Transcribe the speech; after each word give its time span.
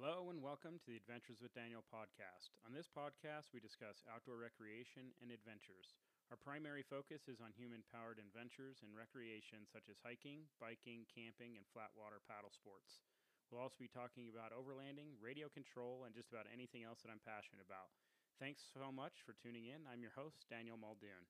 Hello 0.00 0.32
and 0.32 0.40
welcome 0.40 0.80
to 0.80 0.88
the 0.88 0.96
Adventures 0.96 1.44
with 1.44 1.52
Daniel 1.52 1.84
podcast. 1.84 2.56
On 2.64 2.72
this 2.72 2.88
podcast, 2.88 3.52
we 3.52 3.60
discuss 3.60 4.00
outdoor 4.08 4.40
recreation 4.40 5.12
and 5.20 5.28
adventures. 5.28 5.92
Our 6.32 6.40
primary 6.40 6.80
focus 6.80 7.28
is 7.28 7.44
on 7.44 7.52
human 7.52 7.84
powered 7.92 8.16
adventures 8.16 8.80
and 8.80 8.96
recreation 8.96 9.68
such 9.68 9.92
as 9.92 10.00
hiking, 10.00 10.48
biking, 10.56 11.04
camping, 11.04 11.60
and 11.60 11.68
flat 11.76 11.92
water 12.00 12.24
paddle 12.24 12.48
sports. 12.48 13.04
We'll 13.52 13.60
also 13.60 13.76
be 13.76 13.92
talking 13.92 14.32
about 14.32 14.56
overlanding, 14.56 15.20
radio 15.20 15.52
control, 15.52 16.08
and 16.08 16.16
just 16.16 16.32
about 16.32 16.48
anything 16.48 16.80
else 16.80 17.04
that 17.04 17.12
I'm 17.12 17.20
passionate 17.20 17.60
about. 17.60 17.92
Thanks 18.40 18.64
so 18.72 18.88
much 18.88 19.20
for 19.28 19.36
tuning 19.36 19.68
in. 19.68 19.84
I'm 19.84 20.00
your 20.00 20.16
host, 20.16 20.48
Daniel 20.48 20.80
Muldoon. 20.80 21.28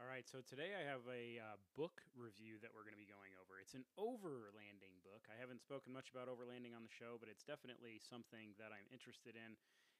All 0.00 0.08
right, 0.08 0.24
so 0.24 0.40
today 0.40 0.72
I 0.72 0.88
have 0.88 1.04
a 1.04 1.36
uh, 1.36 1.60
book 1.76 2.00
review 2.16 2.56
that 2.64 2.72
we're 2.72 2.88
going 2.88 2.96
to 2.96 3.00
be 3.00 3.10
going 3.10 3.36
over. 3.36 3.60
It's 3.60 3.76
an 3.76 3.84
overlanding 4.00 4.96
book. 5.04 5.28
I 5.28 5.36
haven't 5.36 5.60
spoken 5.60 5.92
much 5.92 6.08
about 6.08 6.32
overlanding 6.32 6.72
on 6.72 6.80
the 6.80 6.90
show, 6.96 7.20
but 7.20 7.28
it's 7.28 7.44
definitely 7.44 8.00
something 8.00 8.56
that 8.56 8.72
I'm 8.72 8.88
interested 8.88 9.36
in. 9.36 9.52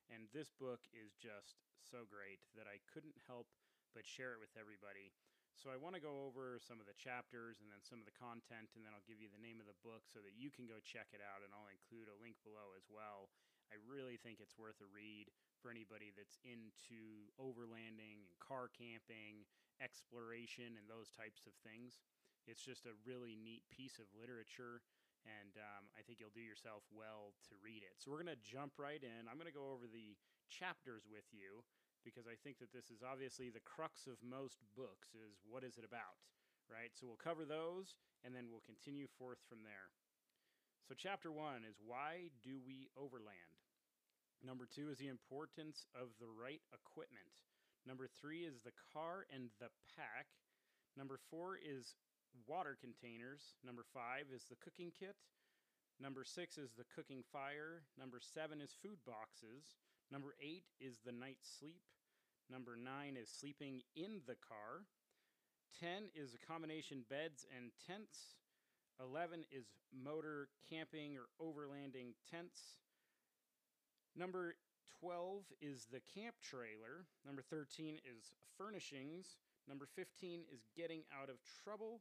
And 0.09 0.33
this 0.33 0.49
book 0.57 0.81
is 0.97 1.13
just 1.21 1.61
so 1.85 2.09
great 2.09 2.41
that 2.57 2.65
I 2.65 2.81
couldn't 2.89 3.21
help 3.29 3.53
but 3.93 4.09
share 4.09 4.33
it 4.33 4.41
with 4.41 4.57
everybody. 4.57 5.13
So 5.61 5.69
I 5.69 5.77
want 5.77 5.93
to 5.93 6.03
go 6.03 6.25
over 6.25 6.57
some 6.57 6.81
of 6.81 6.89
the 6.89 6.97
chapters 6.97 7.61
and 7.61 7.69
then 7.69 7.85
some 7.85 8.01
of 8.01 8.09
the 8.09 8.17
content, 8.17 8.73
and 8.73 8.83
then 8.83 8.97
I'll 8.97 9.05
give 9.05 9.21
you 9.21 9.29
the 9.29 9.45
name 9.45 9.61
of 9.61 9.69
the 9.69 9.77
book 9.85 10.09
so 10.09 10.25
that 10.25 10.33
you 10.33 10.49
can 10.49 10.65
go 10.65 10.81
check 10.81 11.13
it 11.13 11.21
out, 11.21 11.45
and 11.45 11.53
I'll 11.53 11.69
include 11.69 12.09
a 12.09 12.17
link 12.17 12.41
below 12.41 12.73
as 12.75 12.89
well. 12.89 13.29
I 13.69 13.77
really 13.85 14.21
think 14.21 14.41
it's 14.41 14.57
worth 14.57 14.81
a 14.81 14.89
read 14.89 15.33
for 15.61 15.71
anybody 15.73 16.11
that's 16.13 16.37
into 16.45 17.31
overlanding 17.41 18.25
and 18.27 18.37
car 18.43 18.69
camping, 18.69 19.49
exploration, 19.81 20.77
and 20.77 20.85
those 20.91 21.09
types 21.15 21.47
of 21.47 21.55
things. 21.63 22.03
It's 22.51 22.63
just 22.63 22.91
a 22.91 22.99
really 23.07 23.39
neat 23.39 23.63
piece 23.71 24.03
of 24.03 24.11
literature, 24.19 24.83
and 25.23 25.55
um, 25.55 25.87
I 25.95 26.03
think 26.03 26.19
you'll 26.19 26.35
do 26.35 26.43
yourself 26.43 26.83
well 26.91 27.39
to 27.47 27.55
read 27.63 27.87
it. 27.87 28.03
So 28.03 28.11
we're 28.11 28.23
going 28.23 28.35
to 28.35 28.43
jump 28.43 28.75
right 28.83 28.99
in. 28.99 29.31
I'm 29.31 29.39
going 29.39 29.51
to 29.51 29.55
go 29.55 29.71
over 29.71 29.87
the 29.87 30.19
chapters 30.51 31.07
with 31.07 31.25
you 31.31 31.63
because 32.03 32.27
I 32.27 32.35
think 32.43 32.59
that 32.59 32.75
this 32.75 32.91
is 32.91 33.07
obviously 33.07 33.49
the 33.49 33.63
crux 33.63 34.11
of 34.11 34.19
most 34.21 34.59
books 34.75 35.15
is 35.15 35.39
what 35.47 35.63
is 35.63 35.79
it 35.79 35.87
about, 35.87 36.19
right? 36.67 36.91
So 36.99 37.07
we'll 37.07 37.23
cover 37.23 37.47
those 37.47 37.95
and 38.27 38.35
then 38.35 38.51
we'll 38.51 38.67
continue 38.67 39.07
forth 39.07 39.39
from 39.47 39.63
there. 39.63 39.95
So 40.83 40.99
chapter 40.99 41.31
1 41.31 41.63
is 41.63 41.79
why 41.79 42.35
do 42.43 42.59
we 42.59 42.91
overland? 42.99 43.63
Number 44.43 44.67
2 44.67 44.91
is 44.91 44.99
the 44.99 45.07
importance 45.07 45.87
of 45.95 46.11
the 46.19 46.27
right 46.27 46.61
equipment. 46.75 47.47
Number 47.87 48.09
3 48.21 48.47
is 48.47 48.63
the 48.63 48.73
car 48.93 49.27
and 49.35 49.51
the 49.59 49.69
pack. 49.97 50.27
Number 50.97 51.19
4 51.31 51.59
is 51.59 51.95
water 52.47 52.77
containers. 52.81 53.57
Number 53.65 53.85
5 53.93 54.27
is 54.35 54.45
the 54.49 54.57
cooking 54.57 54.93
kit. 54.97 55.17
Number 56.01 56.25
6 56.25 56.59
is 56.59 56.73
the 56.73 56.89
cooking 56.95 57.23
fire. 57.33 57.83
Number 57.99 58.21
7 58.21 58.61
is 58.61 58.75
food 58.83 58.99
boxes. 59.07 59.77
Number 60.11 60.35
8 60.41 60.63
is 60.81 60.99
the 61.05 61.13
night 61.13 61.39
sleep. 61.43 61.83
Number 62.51 62.77
9 62.77 63.17
is 63.17 63.29
sleeping 63.29 63.83
in 63.97 64.21
the 64.27 64.37
car. 64.37 64.85
10 65.81 66.11
is 66.15 66.35
a 66.35 66.47
combination 66.47 67.05
beds 67.09 67.47
and 67.57 67.71
tents. 67.87 68.37
11 69.01 69.45
is 69.51 69.67
motor 69.93 70.49
camping 70.69 71.17
or 71.17 71.33
overlanding 71.41 72.15
tents. 72.31 72.79
Number 74.15 74.55
12 75.03 75.43
is 75.61 75.87
the 75.91 76.01
camp 76.15 76.37
trailer. 76.41 77.11
Number 77.27 77.43
13 77.43 77.99
is 78.07 78.31
furnishings. 78.57 79.37
Number 79.69 79.87
15 79.97 80.43
is 80.53 80.63
getting 80.77 81.03
out 81.11 81.29
of 81.29 81.37
trouble. 81.65 82.01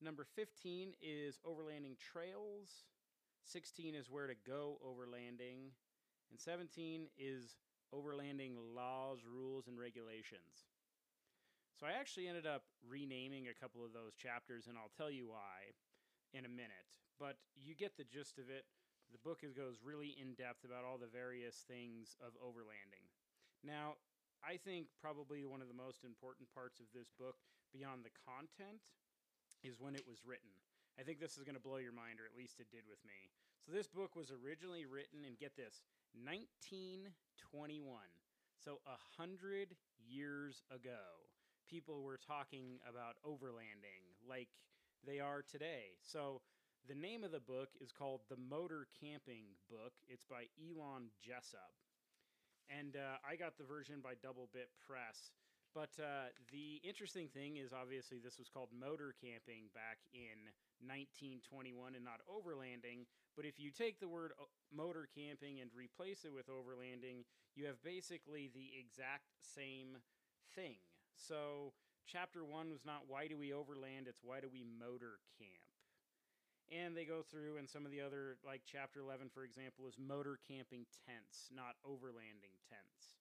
Number 0.00 0.24
15 0.34 0.94
is 1.02 1.38
overlanding 1.44 1.98
trails. 2.00 2.88
16 3.44 3.94
is 3.94 4.10
where 4.10 4.26
to 4.26 4.34
go 4.46 4.78
overlanding. 4.80 5.76
And 6.30 6.40
17 6.40 7.06
is 7.18 7.56
overlanding 7.94 8.56
laws, 8.74 9.18
rules, 9.28 9.68
and 9.68 9.78
regulations. 9.78 10.72
So 11.78 11.86
I 11.86 12.00
actually 12.00 12.28
ended 12.28 12.46
up 12.46 12.62
renaming 12.88 13.48
a 13.48 13.60
couple 13.60 13.84
of 13.84 13.92
those 13.92 14.14
chapters, 14.16 14.68
and 14.68 14.78
I'll 14.78 14.92
tell 14.96 15.10
you 15.10 15.28
why 15.28 15.76
in 16.32 16.46
a 16.46 16.48
minute. 16.48 16.96
But 17.20 17.36
you 17.54 17.74
get 17.74 17.96
the 17.96 18.04
gist 18.04 18.38
of 18.38 18.48
it. 18.48 18.64
The 19.14 19.22
book 19.22 19.46
goes 19.54 19.78
really 19.78 20.18
in 20.18 20.34
depth 20.34 20.66
about 20.66 20.82
all 20.82 20.98
the 20.98 21.06
various 21.06 21.62
things 21.70 22.18
of 22.18 22.34
overlanding. 22.42 23.06
Now, 23.62 23.94
I 24.42 24.58
think 24.58 24.90
probably 24.98 25.46
one 25.46 25.62
of 25.62 25.70
the 25.70 25.78
most 25.78 26.02
important 26.02 26.50
parts 26.50 26.82
of 26.82 26.90
this 26.90 27.14
book, 27.14 27.38
beyond 27.70 28.02
the 28.02 28.10
content, 28.26 28.82
is 29.62 29.78
when 29.78 29.94
it 29.94 30.02
was 30.02 30.26
written. 30.26 30.50
I 30.98 31.06
think 31.06 31.22
this 31.22 31.38
is 31.38 31.46
going 31.46 31.54
to 31.54 31.62
blow 31.62 31.78
your 31.78 31.94
mind, 31.94 32.18
or 32.18 32.26
at 32.26 32.34
least 32.34 32.58
it 32.58 32.74
did 32.74 32.90
with 32.90 32.98
me. 33.06 33.30
So, 33.62 33.70
this 33.70 33.86
book 33.86 34.18
was 34.18 34.34
originally 34.34 34.82
written, 34.82 35.22
and 35.22 35.38
get 35.38 35.54
this, 35.54 35.86
1921. 36.18 37.14
So, 38.58 38.82
a 38.82 38.98
hundred 39.14 39.78
years 40.02 40.66
ago, 40.74 41.30
people 41.70 42.02
were 42.02 42.18
talking 42.18 42.82
about 42.82 43.14
overlanding 43.22 44.10
like 44.26 44.50
they 45.06 45.22
are 45.22 45.46
today. 45.46 45.94
So, 46.02 46.42
the 46.88 46.94
name 46.94 47.24
of 47.24 47.32
the 47.32 47.40
book 47.40 47.72
is 47.80 47.92
called 47.92 48.20
The 48.28 48.36
Motor 48.36 48.86
Camping 49.00 49.56
Book. 49.70 49.96
It's 50.08 50.24
by 50.24 50.52
Elon 50.60 51.08
Jessup. 51.16 51.72
And 52.68 52.96
uh, 52.96 53.16
I 53.24 53.36
got 53.36 53.56
the 53.56 53.64
version 53.64 54.04
by 54.04 54.20
Double 54.20 54.48
Bit 54.52 54.68
Press. 54.84 55.32
But 55.72 55.96
uh, 55.98 56.30
the 56.52 56.78
interesting 56.84 57.28
thing 57.32 57.56
is 57.56 57.72
obviously 57.72 58.20
this 58.20 58.38
was 58.38 58.48
called 58.52 58.68
motor 58.70 59.16
camping 59.16 59.72
back 59.74 59.98
in 60.12 60.52
1921 60.84 61.96
and 61.96 62.04
not 62.04 62.20
overlanding. 62.28 63.08
But 63.34 63.48
if 63.48 63.58
you 63.58 63.72
take 63.72 63.98
the 63.98 64.08
word 64.08 64.32
uh, 64.38 64.44
motor 64.68 65.08
camping 65.08 65.60
and 65.64 65.72
replace 65.74 66.24
it 66.24 66.32
with 66.32 66.52
overlanding, 66.52 67.24
you 67.56 67.64
have 67.66 67.82
basically 67.82 68.52
the 68.52 68.76
exact 68.76 69.34
same 69.40 69.98
thing. 70.54 70.78
So, 71.16 71.72
chapter 72.06 72.44
one 72.44 72.70
was 72.70 72.84
not 72.84 73.08
why 73.08 73.26
do 73.26 73.38
we 73.38 73.52
overland, 73.52 74.06
it's 74.06 74.20
why 74.22 74.40
do 74.40 74.48
we 74.52 74.62
motor 74.62 75.18
camp. 75.38 75.63
And 76.74 76.98
they 76.98 77.06
go 77.06 77.22
through, 77.22 77.62
and 77.62 77.70
some 77.70 77.86
of 77.86 77.94
the 77.94 78.02
other, 78.02 78.34
like 78.42 78.66
chapter 78.66 78.98
11, 78.98 79.30
for 79.30 79.46
example, 79.46 79.86
is 79.86 79.94
motor 79.94 80.42
camping 80.42 80.90
tents, 81.06 81.46
not 81.54 81.78
overlanding 81.86 82.58
tents. 82.66 83.14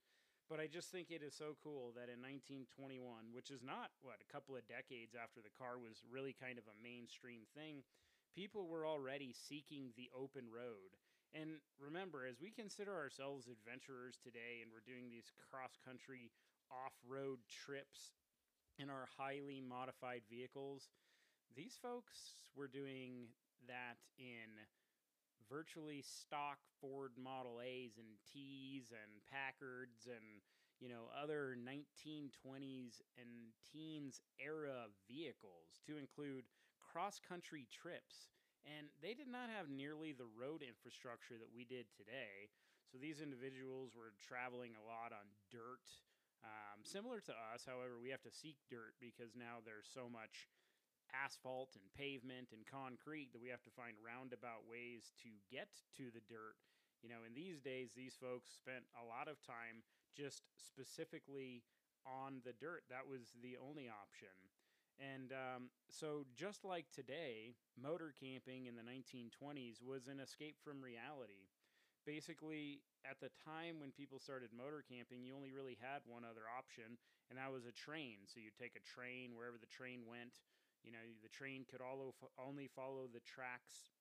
But 0.49 0.57
I 0.57 0.65
just 0.65 0.89
think 0.89 1.13
it 1.13 1.21
is 1.21 1.37
so 1.37 1.53
cool 1.61 1.93
that 1.93 2.09
in 2.09 2.17
1921, 2.17 3.29
which 3.29 3.53
is 3.53 3.61
not, 3.61 3.93
what, 4.01 4.17
a 4.25 4.33
couple 4.33 4.57
of 4.57 4.65
decades 4.65 5.13
after 5.13 5.37
the 5.37 5.53
car 5.53 5.77
was 5.77 6.01
really 6.09 6.33
kind 6.33 6.57
of 6.57 6.65
a 6.65 6.81
mainstream 6.81 7.45
thing, 7.53 7.85
people 8.33 8.65
were 8.65 8.89
already 8.89 9.37
seeking 9.37 9.93
the 9.93 10.09
open 10.17 10.49
road. 10.49 10.97
And 11.37 11.61
remember, 11.77 12.25
as 12.25 12.41
we 12.41 12.49
consider 12.49 12.97
ourselves 12.97 13.45
adventurers 13.45 14.17
today 14.17 14.65
and 14.65 14.73
we're 14.73 14.85
doing 14.85 15.13
these 15.13 15.29
cross 15.49 15.77
country 15.85 16.33
off 16.73 16.93
road 17.05 17.37
trips 17.49 18.17
in 18.81 18.89
our 18.89 19.05
highly 19.13 19.61
modified 19.61 20.25
vehicles, 20.25 20.89
these 21.53 21.77
folks 21.77 22.49
were 22.57 22.69
doing 22.69 23.29
that 23.68 23.97
in 24.18 24.50
virtually 25.50 26.01
stock 26.01 26.57
Ford 26.79 27.12
Model 27.19 27.59
A's 27.62 27.97
and 27.97 28.18
T's 28.25 28.91
and 28.91 29.22
Packards 29.29 30.07
and 30.07 30.41
you 30.79 30.90
know 30.90 31.12
other 31.13 31.56
1920s 31.56 33.03
and 33.16 33.53
teens 33.72 34.22
era 34.40 34.90
vehicles 35.07 35.79
to 35.88 35.97
include 35.97 36.46
cross 36.81 37.19
country 37.19 37.68
trips. 37.72 38.29
And 38.63 38.88
they 39.03 39.12
did 39.12 39.28
not 39.28 39.51
have 39.51 39.68
nearly 39.68 40.16
the 40.16 40.30
road 40.40 40.63
infrastructure 40.63 41.35
that 41.35 41.51
we 41.51 41.68
did 41.68 41.91
today. 41.91 42.47
So 42.88 42.95
these 42.95 43.19
individuals 43.19 43.91
were 43.91 44.16
traveling 44.24 44.72
a 44.80 44.85
lot 44.88 45.12
on 45.12 45.28
dirt. 45.51 45.84
Um, 46.44 46.84
similar 46.84 47.19
to 47.24 47.35
us 47.51 47.63
however 47.63 48.00
we 48.00 48.12
have 48.12 48.24
to 48.28 48.31
seek 48.31 48.59
dirt 48.68 48.95
because 49.00 49.31
now 49.35 49.63
there's 49.63 49.88
so 49.88 50.12
much 50.12 50.51
asphalt 51.13 51.78
and 51.78 51.85
pavement 51.94 52.51
and 52.51 52.66
concrete 52.66 53.31
that 53.31 53.41
we 53.41 53.53
have 53.53 53.63
to 53.63 53.78
find 53.78 53.96
roundabout 54.01 54.66
ways 54.66 55.13
to 55.22 55.29
get 55.50 55.69
to 55.98 56.10
the 56.10 56.25
dirt. 56.25 56.57
You 57.06 57.10
know, 57.10 57.24
in 57.27 57.33
these 57.38 57.62
days, 57.62 57.94
these 57.94 58.18
folks 58.18 58.51
spent 58.51 58.83
a 58.98 59.06
lot 59.06 59.30
of 59.30 59.39
time 59.45 59.86
just 60.18 60.44
specifically 60.57 61.63
on 62.06 62.42
the 62.44 62.56
dirt. 62.56 62.83
That 62.89 63.07
was 63.07 63.36
the 63.44 63.60
only 63.60 63.88
option. 63.88 64.33
And 65.01 65.33
um, 65.33 65.74
so, 65.89 66.24
just 66.38 66.62
like 66.63 66.86
today, 66.94 67.57
motor 67.74 68.13
camping 68.13 68.69
in 68.69 68.77
the 68.77 68.86
1920s 68.86 69.81
was 69.81 70.06
an 70.07 70.21
escape 70.21 70.62
from 70.62 70.86
reality. 70.86 71.50
Basically, 72.06 72.83
at 73.01 73.18
the 73.18 73.33
time 73.42 73.81
when 73.81 73.89
people 73.89 74.19
started 74.19 74.54
motor 74.54 74.86
camping, 74.86 75.25
you 75.25 75.33
only 75.33 75.50
really 75.50 75.80
had 75.81 76.06
one 76.06 76.21
other 76.21 76.45
option, 76.45 77.00
and 77.31 77.39
that 77.42 77.50
was 77.50 77.66
a 77.66 77.74
train. 77.74 78.30
So, 78.30 78.38
you'd 78.38 78.59
take 78.59 78.77
a 78.77 78.86
train 78.86 79.33
wherever 79.33 79.57
the 79.57 79.71
train 79.71 80.06
went 80.06 80.38
you 80.83 80.91
know, 80.91 81.03
the 81.24 81.30
train 81.30 81.65
could 81.69 81.81
only 81.81 82.68
follow 82.75 83.07
the 83.12 83.21
tracks 83.21 83.91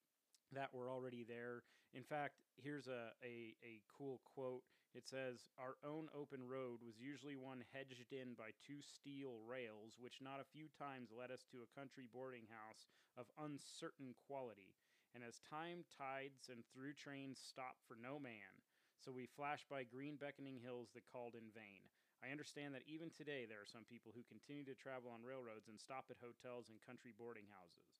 that 0.52 0.74
were 0.74 0.90
already 0.90 1.24
there. 1.24 1.62
In 1.94 2.02
fact, 2.04 2.40
here's 2.56 2.86
a, 2.88 3.12
a, 3.24 3.54
a 3.64 3.80
cool 3.96 4.20
quote. 4.34 4.62
It 4.94 5.08
says, 5.08 5.48
Our 5.58 5.76
own 5.84 6.08
open 6.12 6.44
road 6.44 6.80
was 6.84 7.00
usually 7.00 7.36
one 7.36 7.64
hedged 7.72 8.12
in 8.12 8.34
by 8.36 8.52
two 8.60 8.82
steel 8.82 9.40
rails, 9.46 9.96
which 10.00 10.20
not 10.20 10.40
a 10.40 10.52
few 10.52 10.68
times 10.78 11.08
led 11.12 11.30
us 11.30 11.44
to 11.52 11.64
a 11.64 11.72
country 11.78 12.04
boarding 12.12 12.48
house 12.52 12.88
of 13.16 13.26
uncertain 13.40 14.14
quality. 14.28 14.76
and 15.14 15.20
as 15.24 15.44
time 15.44 15.84
tides 15.92 16.48
and 16.48 16.64
through 16.72 16.94
trains 16.96 17.36
stop 17.36 17.76
for 17.86 17.96
no 18.00 18.18
man, 18.18 18.64
so 18.96 19.12
we 19.12 19.26
flashed 19.36 19.68
by 19.68 19.84
green 19.84 20.16
beckoning 20.16 20.56
hills 20.64 20.88
that 20.94 21.04
called 21.12 21.34
in 21.36 21.52
vain. 21.52 21.91
I 22.22 22.30
understand 22.30 22.70
that 22.78 22.86
even 22.86 23.10
today 23.10 23.50
there 23.50 23.58
are 23.58 23.66
some 23.66 23.82
people 23.82 24.14
who 24.14 24.22
continue 24.30 24.62
to 24.70 24.78
travel 24.78 25.10
on 25.10 25.26
railroads 25.26 25.66
and 25.66 25.74
stop 25.74 26.06
at 26.06 26.22
hotels 26.22 26.70
and 26.70 26.78
country 26.78 27.10
boarding 27.10 27.50
houses. 27.50 27.98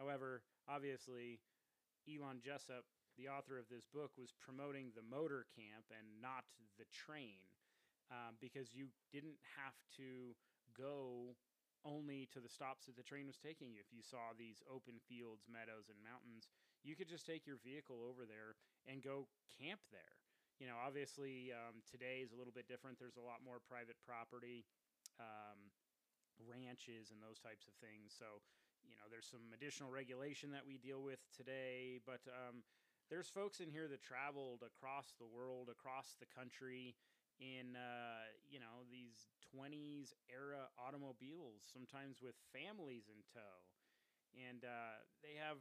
However, 0.00 0.40
obviously, 0.64 1.44
Elon 2.08 2.40
Jessup, 2.40 2.88
the 3.20 3.28
author 3.28 3.60
of 3.60 3.68
this 3.68 3.84
book, 3.84 4.16
was 4.16 4.32
promoting 4.40 4.96
the 4.96 5.04
motor 5.04 5.44
camp 5.52 5.92
and 5.92 6.08
not 6.24 6.48
the 6.80 6.88
train 6.88 7.44
um, 8.08 8.40
because 8.40 8.72
you 8.72 8.88
didn't 9.12 9.36
have 9.60 9.76
to 10.00 10.32
go 10.72 11.36
only 11.84 12.32
to 12.32 12.40
the 12.40 12.48
stops 12.48 12.88
that 12.88 12.96
the 12.96 13.04
train 13.04 13.28
was 13.28 13.36
taking 13.36 13.76
you. 13.76 13.84
If 13.84 13.92
you 13.92 14.00
saw 14.00 14.32
these 14.32 14.64
open 14.68 15.04
fields, 15.04 15.44
meadows, 15.44 15.92
and 15.92 16.00
mountains, 16.00 16.48
you 16.80 16.96
could 16.96 17.12
just 17.12 17.28
take 17.28 17.44
your 17.44 17.60
vehicle 17.60 18.00
over 18.00 18.24
there 18.24 18.56
and 18.88 19.04
go 19.04 19.28
camp 19.60 19.84
there 19.92 20.19
you 20.60 20.68
know, 20.68 20.76
obviously 20.76 21.56
um, 21.56 21.80
today 21.88 22.20
is 22.20 22.30
a 22.30 22.36
little 22.36 22.52
bit 22.52 22.68
different. 22.68 23.00
There's 23.00 23.16
a 23.16 23.24
lot 23.24 23.40
more 23.40 23.56
private 23.64 23.96
property, 24.04 24.68
um, 25.16 25.72
ranches, 26.36 27.08
and 27.08 27.18
those 27.24 27.40
types 27.40 27.64
of 27.64 27.72
things. 27.80 28.12
So, 28.12 28.44
you 28.84 28.92
know, 29.00 29.08
there's 29.08 29.24
some 29.24 29.56
additional 29.56 29.88
regulation 29.88 30.52
that 30.52 30.68
we 30.68 30.76
deal 30.76 31.00
with 31.00 31.24
today. 31.32 32.04
But 32.04 32.20
um, 32.28 32.60
there's 33.08 33.32
folks 33.32 33.64
in 33.64 33.72
here 33.72 33.88
that 33.88 34.04
traveled 34.04 34.60
across 34.60 35.16
the 35.16 35.24
world, 35.24 35.72
across 35.72 36.20
the 36.20 36.28
country 36.28 36.92
in, 37.40 37.72
uh, 37.72 38.28
you 38.44 38.60
know, 38.60 38.84
these 38.92 39.32
20s 39.40 40.12
era 40.28 40.68
automobiles, 40.76 41.64
sometimes 41.64 42.20
with 42.20 42.36
families 42.52 43.08
in 43.08 43.24
tow. 43.32 43.64
And 44.36 44.62
uh, 44.62 45.00
they 45.24 45.40
have 45.40 45.58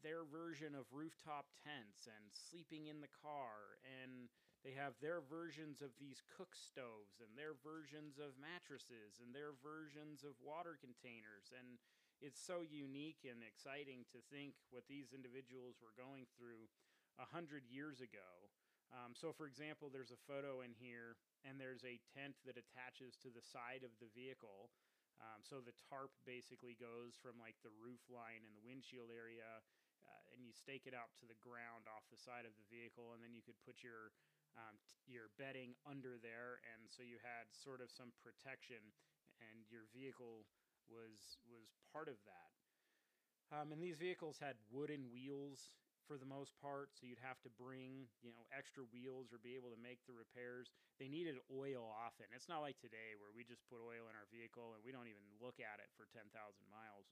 their 0.00 0.24
version 0.24 0.72
of 0.72 0.88
rooftop 0.90 1.52
tents 1.60 2.08
and 2.08 2.32
sleeping 2.32 2.88
in 2.88 3.00
the 3.04 3.12
car 3.12 3.80
and 3.84 4.32
they 4.60 4.76
have 4.76 4.92
their 5.00 5.24
versions 5.24 5.80
of 5.80 5.96
these 5.96 6.20
cook 6.28 6.52
stoves 6.52 7.20
and 7.24 7.32
their 7.32 7.56
versions 7.64 8.20
of 8.20 8.36
mattresses 8.36 9.20
and 9.20 9.32
their 9.32 9.56
versions 9.60 10.20
of 10.20 10.36
water 10.40 10.76
containers 10.76 11.48
and 11.56 11.80
it's 12.20 12.40
so 12.40 12.60
unique 12.60 13.24
and 13.24 13.40
exciting 13.40 14.04
to 14.12 14.20
think 14.28 14.52
what 14.68 14.84
these 14.84 15.16
individuals 15.16 15.80
were 15.80 15.96
going 15.96 16.28
through 16.36 16.68
a 17.16 17.24
hundred 17.24 17.64
years 17.64 18.04
ago. 18.04 18.52
Um, 18.92 19.16
so 19.16 19.32
for 19.32 19.48
example 19.48 19.88
there's 19.88 20.12
a 20.12 20.24
photo 20.28 20.60
in 20.60 20.76
here 20.76 21.16
and 21.48 21.56
there's 21.56 21.84
a 21.88 22.00
tent 22.12 22.36
that 22.44 22.60
attaches 22.60 23.16
to 23.24 23.32
the 23.32 23.40
side 23.40 23.80
of 23.80 23.96
the 24.04 24.12
vehicle. 24.12 24.68
Um, 25.20 25.40
so 25.44 25.64
the 25.64 25.76
tarp 25.88 26.12
basically 26.28 26.76
goes 26.76 27.16
from 27.16 27.40
like 27.40 27.56
the 27.64 27.72
roof 27.76 28.04
line 28.12 28.44
and 28.44 28.52
the 28.52 28.64
windshield 28.64 29.08
area 29.08 29.64
uh, 30.10 30.34
and 30.34 30.42
you 30.42 30.50
stake 30.50 30.90
it 30.90 30.94
out 30.94 31.14
to 31.22 31.24
the 31.30 31.38
ground 31.38 31.86
off 31.86 32.02
the 32.10 32.18
side 32.18 32.42
of 32.42 32.54
the 32.58 32.66
vehicle, 32.66 33.14
and 33.14 33.22
then 33.22 33.30
you 33.30 33.46
could 33.46 33.58
put 33.62 33.86
your 33.86 34.10
um, 34.58 34.74
t- 34.82 34.98
your 35.06 35.30
bedding 35.38 35.78
under 35.86 36.18
there, 36.18 36.58
and 36.74 36.90
so 36.90 37.06
you 37.06 37.22
had 37.22 37.46
sort 37.54 37.78
of 37.78 37.86
some 37.94 38.10
protection, 38.18 38.82
and 39.38 39.62
your 39.70 39.86
vehicle 39.94 40.42
was 40.90 41.38
was 41.46 41.70
part 41.94 42.10
of 42.10 42.18
that. 42.26 42.50
Um, 43.54 43.70
and 43.70 43.78
these 43.82 43.98
vehicles 43.98 44.38
had 44.38 44.58
wooden 44.70 45.10
wheels 45.10 45.78
for 46.06 46.18
the 46.18 46.26
most 46.26 46.58
part, 46.58 46.90
so 46.98 47.06
you'd 47.06 47.22
have 47.22 47.38
to 47.46 47.50
bring 47.54 48.10
you 48.26 48.34
know 48.34 48.42
extra 48.50 48.82
wheels 48.90 49.30
or 49.30 49.38
be 49.38 49.54
able 49.54 49.70
to 49.70 49.78
make 49.78 50.02
the 50.10 50.14
repairs. 50.14 50.74
They 50.98 51.06
needed 51.06 51.38
oil 51.46 51.86
often. 51.86 52.26
It's 52.34 52.50
not 52.50 52.66
like 52.66 52.82
today 52.82 53.14
where 53.14 53.30
we 53.30 53.46
just 53.46 53.62
put 53.70 53.78
oil 53.78 54.10
in 54.10 54.14
our 54.18 54.26
vehicle 54.34 54.74
and 54.74 54.82
we 54.82 54.90
don't 54.90 55.06
even 55.06 55.22
look 55.38 55.62
at 55.62 55.78
it 55.78 55.90
for 55.94 56.10
ten 56.10 56.26
thousand 56.34 56.66
miles. 56.66 57.06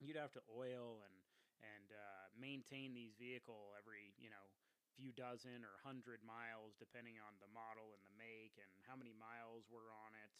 You'd 0.00 0.16
have 0.16 0.32
to 0.34 0.42
oil 0.48 1.04
and 1.04 1.14
and 1.62 1.88
uh, 1.94 2.28
maintain 2.34 2.92
these 2.92 3.14
vehicle 3.16 3.72
every 3.78 4.12
you 4.18 4.28
know 4.28 4.46
few 4.92 5.14
dozen 5.16 5.64
or 5.64 5.80
hundred 5.80 6.20
miles 6.20 6.76
depending 6.76 7.16
on 7.16 7.32
the 7.40 7.48
model 7.48 7.96
and 7.96 8.02
the 8.04 8.12
make 8.20 8.52
and 8.60 8.68
how 8.84 8.92
many 8.92 9.16
miles 9.16 9.64
were 9.72 9.88
on 9.88 10.12
it. 10.12 10.32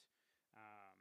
Um, 0.53 0.99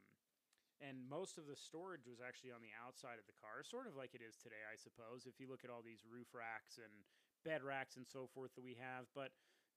and 0.80 0.96
most 1.04 1.36
of 1.36 1.44
the 1.44 1.54
storage 1.54 2.08
was 2.08 2.24
actually 2.24 2.50
on 2.50 2.64
the 2.64 2.72
outside 2.80 3.20
of 3.20 3.28
the 3.28 3.36
car 3.36 3.60
sort 3.60 3.84
of 3.84 3.92
like 3.92 4.16
it 4.16 4.24
is 4.24 4.40
today 4.40 4.64
i 4.66 4.74
suppose 4.74 5.28
if 5.28 5.36
you 5.36 5.44
look 5.46 5.62
at 5.62 5.70
all 5.70 5.84
these 5.84 6.00
roof 6.08 6.32
racks 6.32 6.80
and 6.80 6.90
bed 7.44 7.62
racks 7.62 7.98
and 7.98 8.06
so 8.06 8.30
forth 8.30 8.54
that 8.54 8.64
we 8.64 8.78
have. 8.78 9.06
But 9.14 9.34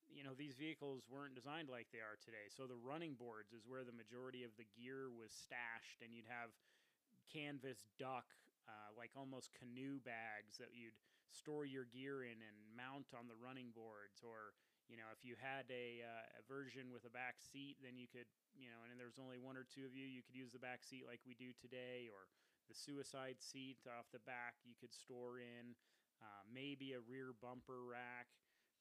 you 0.09 0.21
know 0.23 0.37
these 0.37 0.53
vehicles 0.53 1.03
weren't 1.09 1.33
designed 1.33 1.69
like 1.69 1.89
they 1.89 2.01
are 2.01 2.17
today. 2.21 2.49
So 2.53 2.69
the 2.69 2.77
running 2.77 3.17
boards 3.17 3.53
is 3.53 3.65
where 3.65 3.83
the 3.83 3.95
majority 3.95 4.45
of 4.45 4.53
the 4.55 4.69
gear 4.77 5.09
was 5.09 5.33
stashed 5.33 6.05
and 6.05 6.13
you'd 6.13 6.29
have 6.29 6.53
canvas 7.33 7.89
duck 7.97 8.29
uh, 8.65 8.89
like 8.97 9.13
almost 9.15 9.53
canoe 9.55 10.01
bags 10.03 10.57
that 10.57 10.73
you'd 10.73 10.97
store 11.29 11.65
your 11.65 11.85
gear 11.89 12.23
in 12.23 12.37
and 12.39 12.57
mount 12.73 13.11
on 13.13 13.27
the 13.27 13.37
running 13.37 13.73
boards. 13.73 14.21
Or 14.25 14.53
you 14.85 14.97
know 14.97 15.09
if 15.13 15.25
you 15.25 15.33
had 15.37 15.65
a, 15.73 16.05
uh, 16.05 16.39
a 16.39 16.43
version 16.45 16.93
with 16.93 17.09
a 17.09 17.13
back 17.13 17.41
seat 17.41 17.81
then 17.81 17.97
you 17.97 18.05
could 18.05 18.29
you 18.53 18.69
know 18.69 18.85
and 18.85 19.01
there's 19.01 19.17
only 19.17 19.41
one 19.41 19.57
or 19.57 19.65
two 19.65 19.81
of 19.81 19.97
you 19.97 20.05
you 20.05 20.21
could 20.21 20.37
use 20.37 20.53
the 20.53 20.61
back 20.61 20.85
seat 20.85 21.09
like 21.09 21.17
we 21.25 21.33
do 21.33 21.57
today 21.57 22.05
or 22.13 22.29
the 22.69 22.77
suicide 22.77 23.41
seat 23.41 23.81
off 23.89 24.05
the 24.13 24.21
back 24.29 24.61
you 24.61 24.77
could 24.77 24.93
store 24.93 25.41
in 25.41 25.73
uh, 26.21 26.43
maybe 26.47 26.93
a 26.93 27.01
rear 27.05 27.33
bumper 27.37 27.85
rack. 27.85 28.29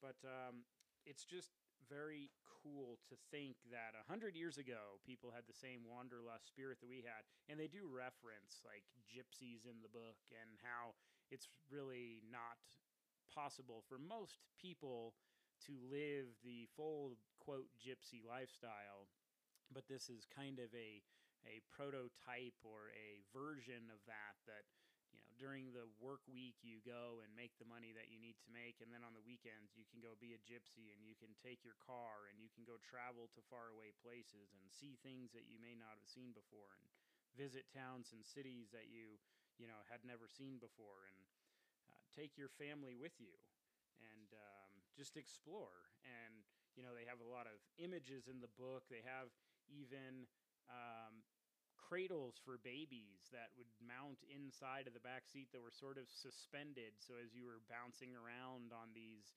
But 0.01 0.17
um, 0.25 0.69
it's 1.07 1.25
just 1.25 1.53
very 1.89 2.31
cool 2.65 2.97
to 3.09 3.17
think 3.31 3.61
that 3.69 3.93
a 3.93 4.07
hundred 4.09 4.35
years 4.35 4.57
ago 4.57 4.97
people 5.05 5.29
had 5.35 5.45
the 5.45 5.57
same 5.57 5.85
wanderlust 5.85 6.49
spirit 6.49 6.81
that 6.81 6.89
we 6.89 7.05
had, 7.05 7.25
and 7.49 7.61
they 7.61 7.69
do 7.69 7.85
reference 7.89 8.65
like 8.65 8.85
gypsies 9.05 9.69
in 9.69 9.85
the 9.85 9.93
book 9.93 10.17
and 10.33 10.57
how 10.65 10.97
it's 11.31 11.49
really 11.69 12.25
not 12.31 12.57
possible 13.29 13.85
for 13.89 13.99
most 13.99 14.41
people 14.61 15.13
to 15.67 15.77
live 15.89 16.29
the 16.45 16.69
full 16.77 17.17
quote 17.41 17.69
gypsy 17.81 18.21
lifestyle, 18.25 19.09
but 19.73 19.85
this 19.89 20.09
is 20.09 20.27
kind 20.29 20.59
of 20.59 20.73
a 20.75 21.01
a 21.45 21.61
prototype 21.69 22.57
or 22.65 22.89
a 22.97 23.21
version 23.37 23.93
of 23.93 24.01
that 24.09 24.41
that 24.49 24.65
during 25.45 25.69
the 25.77 25.85
work 26.01 26.25
week 26.25 26.57
you 26.65 26.81
go 26.81 27.21
and 27.21 27.29
make 27.37 27.53
the 27.61 27.69
money 27.69 27.93
that 27.93 28.09
you 28.09 28.17
need 28.17 28.41
to 28.41 28.49
make 28.49 28.81
and 28.81 28.89
then 28.89 29.05
on 29.05 29.13
the 29.13 29.21
weekends 29.29 29.77
you 29.77 29.85
can 29.93 30.01
go 30.01 30.17
be 30.17 30.33
a 30.33 30.41
gypsy 30.49 30.89
and 30.97 31.05
you 31.05 31.13
can 31.21 31.37
take 31.37 31.61
your 31.61 31.77
car 31.85 32.33
and 32.33 32.41
you 32.41 32.49
can 32.57 32.65
go 32.65 32.81
travel 32.81 33.29
to 33.37 33.45
faraway 33.53 33.93
places 34.01 34.57
and 34.57 34.65
see 34.73 34.97
things 35.05 35.37
that 35.37 35.45
you 35.45 35.61
may 35.61 35.77
not 35.77 36.01
have 36.01 36.09
seen 36.09 36.33
before 36.33 36.81
and 36.81 36.89
visit 37.37 37.67
towns 37.69 38.15
and 38.15 38.25
cities 38.25 38.73
that 38.73 38.89
you 38.89 39.21
you 39.59 39.67
know 39.67 39.83
had 39.91 40.03
never 40.03 40.27
seen 40.27 40.59
before. 40.59 41.07
And 41.11 41.21
uh, 41.91 42.03
take 42.15 42.35
your 42.39 42.51
family 42.51 42.97
with 42.97 43.15
you 43.21 43.35
and 44.01 44.35
um, 44.35 44.73
just 44.97 45.17
explore. 45.19 45.91
And 46.03 46.47
you 46.75 46.83
know 46.83 46.95
they 46.95 47.07
have 47.07 47.23
a 47.23 47.29
lot 47.29 47.47
of 47.47 47.59
images 47.79 48.27
in 48.27 48.43
the 48.43 48.51
book. 48.59 48.87
They 48.91 49.05
have 49.07 49.31
even 49.71 50.27
um, 50.67 51.23
cradles 51.85 52.41
for 52.41 52.57
babies 52.65 53.29
that 53.29 53.53
would 53.61 53.69
mount 53.85 54.25
inside 54.33 54.89
of 54.89 54.97
the 54.97 55.05
back 55.05 55.29
seat 55.29 55.53
that 55.53 55.61
were 55.61 55.75
sort 55.75 56.01
of 56.01 56.09
suspended. 56.09 56.97
So 56.97 57.21
as 57.21 57.37
you 57.37 57.45
were 57.45 57.61
bouncing 57.69 58.17
around 58.17 58.73
on 58.73 58.97
these 58.97 59.37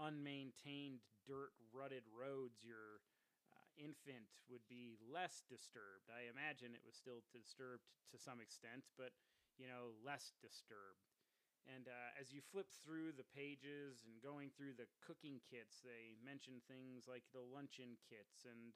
unmaintained, 0.00 1.04
dirt 1.28 1.52
rutted 1.70 2.08
roads, 2.08 2.64
your 2.64 3.04
uh, 3.52 3.68
infant 3.76 4.32
would 4.48 4.64
be 4.72 4.96
less 5.04 5.44
disturbed. 5.46 6.08
I 6.08 6.32
imagine 6.32 6.72
it 6.72 6.86
was 6.86 6.96
still 6.96 7.20
disturbed 7.28 7.84
to 8.10 8.16
some 8.16 8.40
extent, 8.40 8.88
but 8.96 9.12
you 9.60 9.68
know, 9.68 9.92
less 10.00 10.32
disturbed. 10.40 11.04
And 11.70 11.86
uh, 11.86 12.18
as 12.18 12.34
you 12.34 12.42
flip 12.42 12.66
through 12.82 13.14
the 13.14 13.28
pages 13.36 14.02
and 14.02 14.18
going 14.18 14.50
through 14.50 14.74
the 14.74 14.90
cooking 14.98 15.38
kits, 15.46 15.78
they 15.84 16.18
mention 16.18 16.58
things 16.66 17.06
like 17.06 17.22
the 17.30 17.44
luncheon 17.44 17.94
kits 18.10 18.42
and 18.42 18.74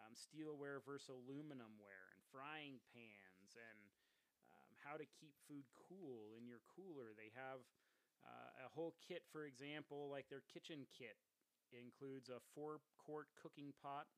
um, 0.00 0.16
steelware 0.16 0.80
versus 0.80 1.12
aluminum 1.12 1.76
ware 1.76 2.08
and 2.11 2.11
frying 2.32 2.80
pans 2.96 3.52
and 3.54 3.80
um, 4.48 4.72
how 4.80 4.96
to 4.96 5.04
keep 5.20 5.36
food 5.44 5.68
cool 5.76 6.32
in 6.40 6.48
your 6.48 6.64
cooler. 6.64 7.12
They 7.12 7.30
have 7.36 7.60
uh, 8.24 8.66
a 8.66 8.68
whole 8.72 8.96
kit, 9.04 9.22
for 9.28 9.44
example, 9.44 10.08
like 10.08 10.32
their 10.32 10.42
kitchen 10.48 10.88
kit 10.88 11.20
includes 11.76 12.28
a 12.32 12.40
four 12.56 12.80
quart 12.96 13.28
cooking 13.36 13.76
pot, 13.84 14.08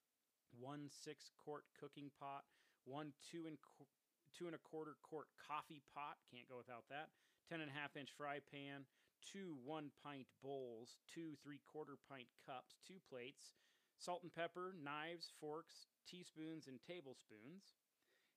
one 0.54 0.87
six 0.87 1.30
quart 1.35 1.66
cooking 1.75 2.11
pot, 2.18 2.47
one 2.87 3.12
two 3.18 3.47
and 3.50 3.59
qu- 3.59 3.90
two 4.30 4.47
and 4.47 4.54
a 4.54 4.62
quarter 4.62 4.94
quart 5.02 5.26
coffee 5.38 5.83
pot. 5.94 6.18
Can't 6.30 6.49
go 6.49 6.59
without 6.59 6.87
that. 6.90 7.11
Ten 7.50 7.61
and 7.61 7.71
a 7.71 7.75
half 7.75 7.97
inch 7.97 8.11
fry 8.16 8.38
pan, 8.40 8.87
two 9.23 9.56
one 9.64 9.90
pint 10.02 10.26
bowls, 10.42 10.99
two 11.06 11.35
three 11.42 11.61
quarter 11.66 11.99
pint 12.11 12.28
cups, 12.44 12.78
two 12.87 12.99
plates, 13.09 13.54
salt 13.99 14.23
and 14.23 14.35
pepper, 14.35 14.75
knives, 14.83 15.33
forks, 15.40 15.87
teaspoons, 16.06 16.66
and 16.66 16.78
tablespoons. 16.83 17.75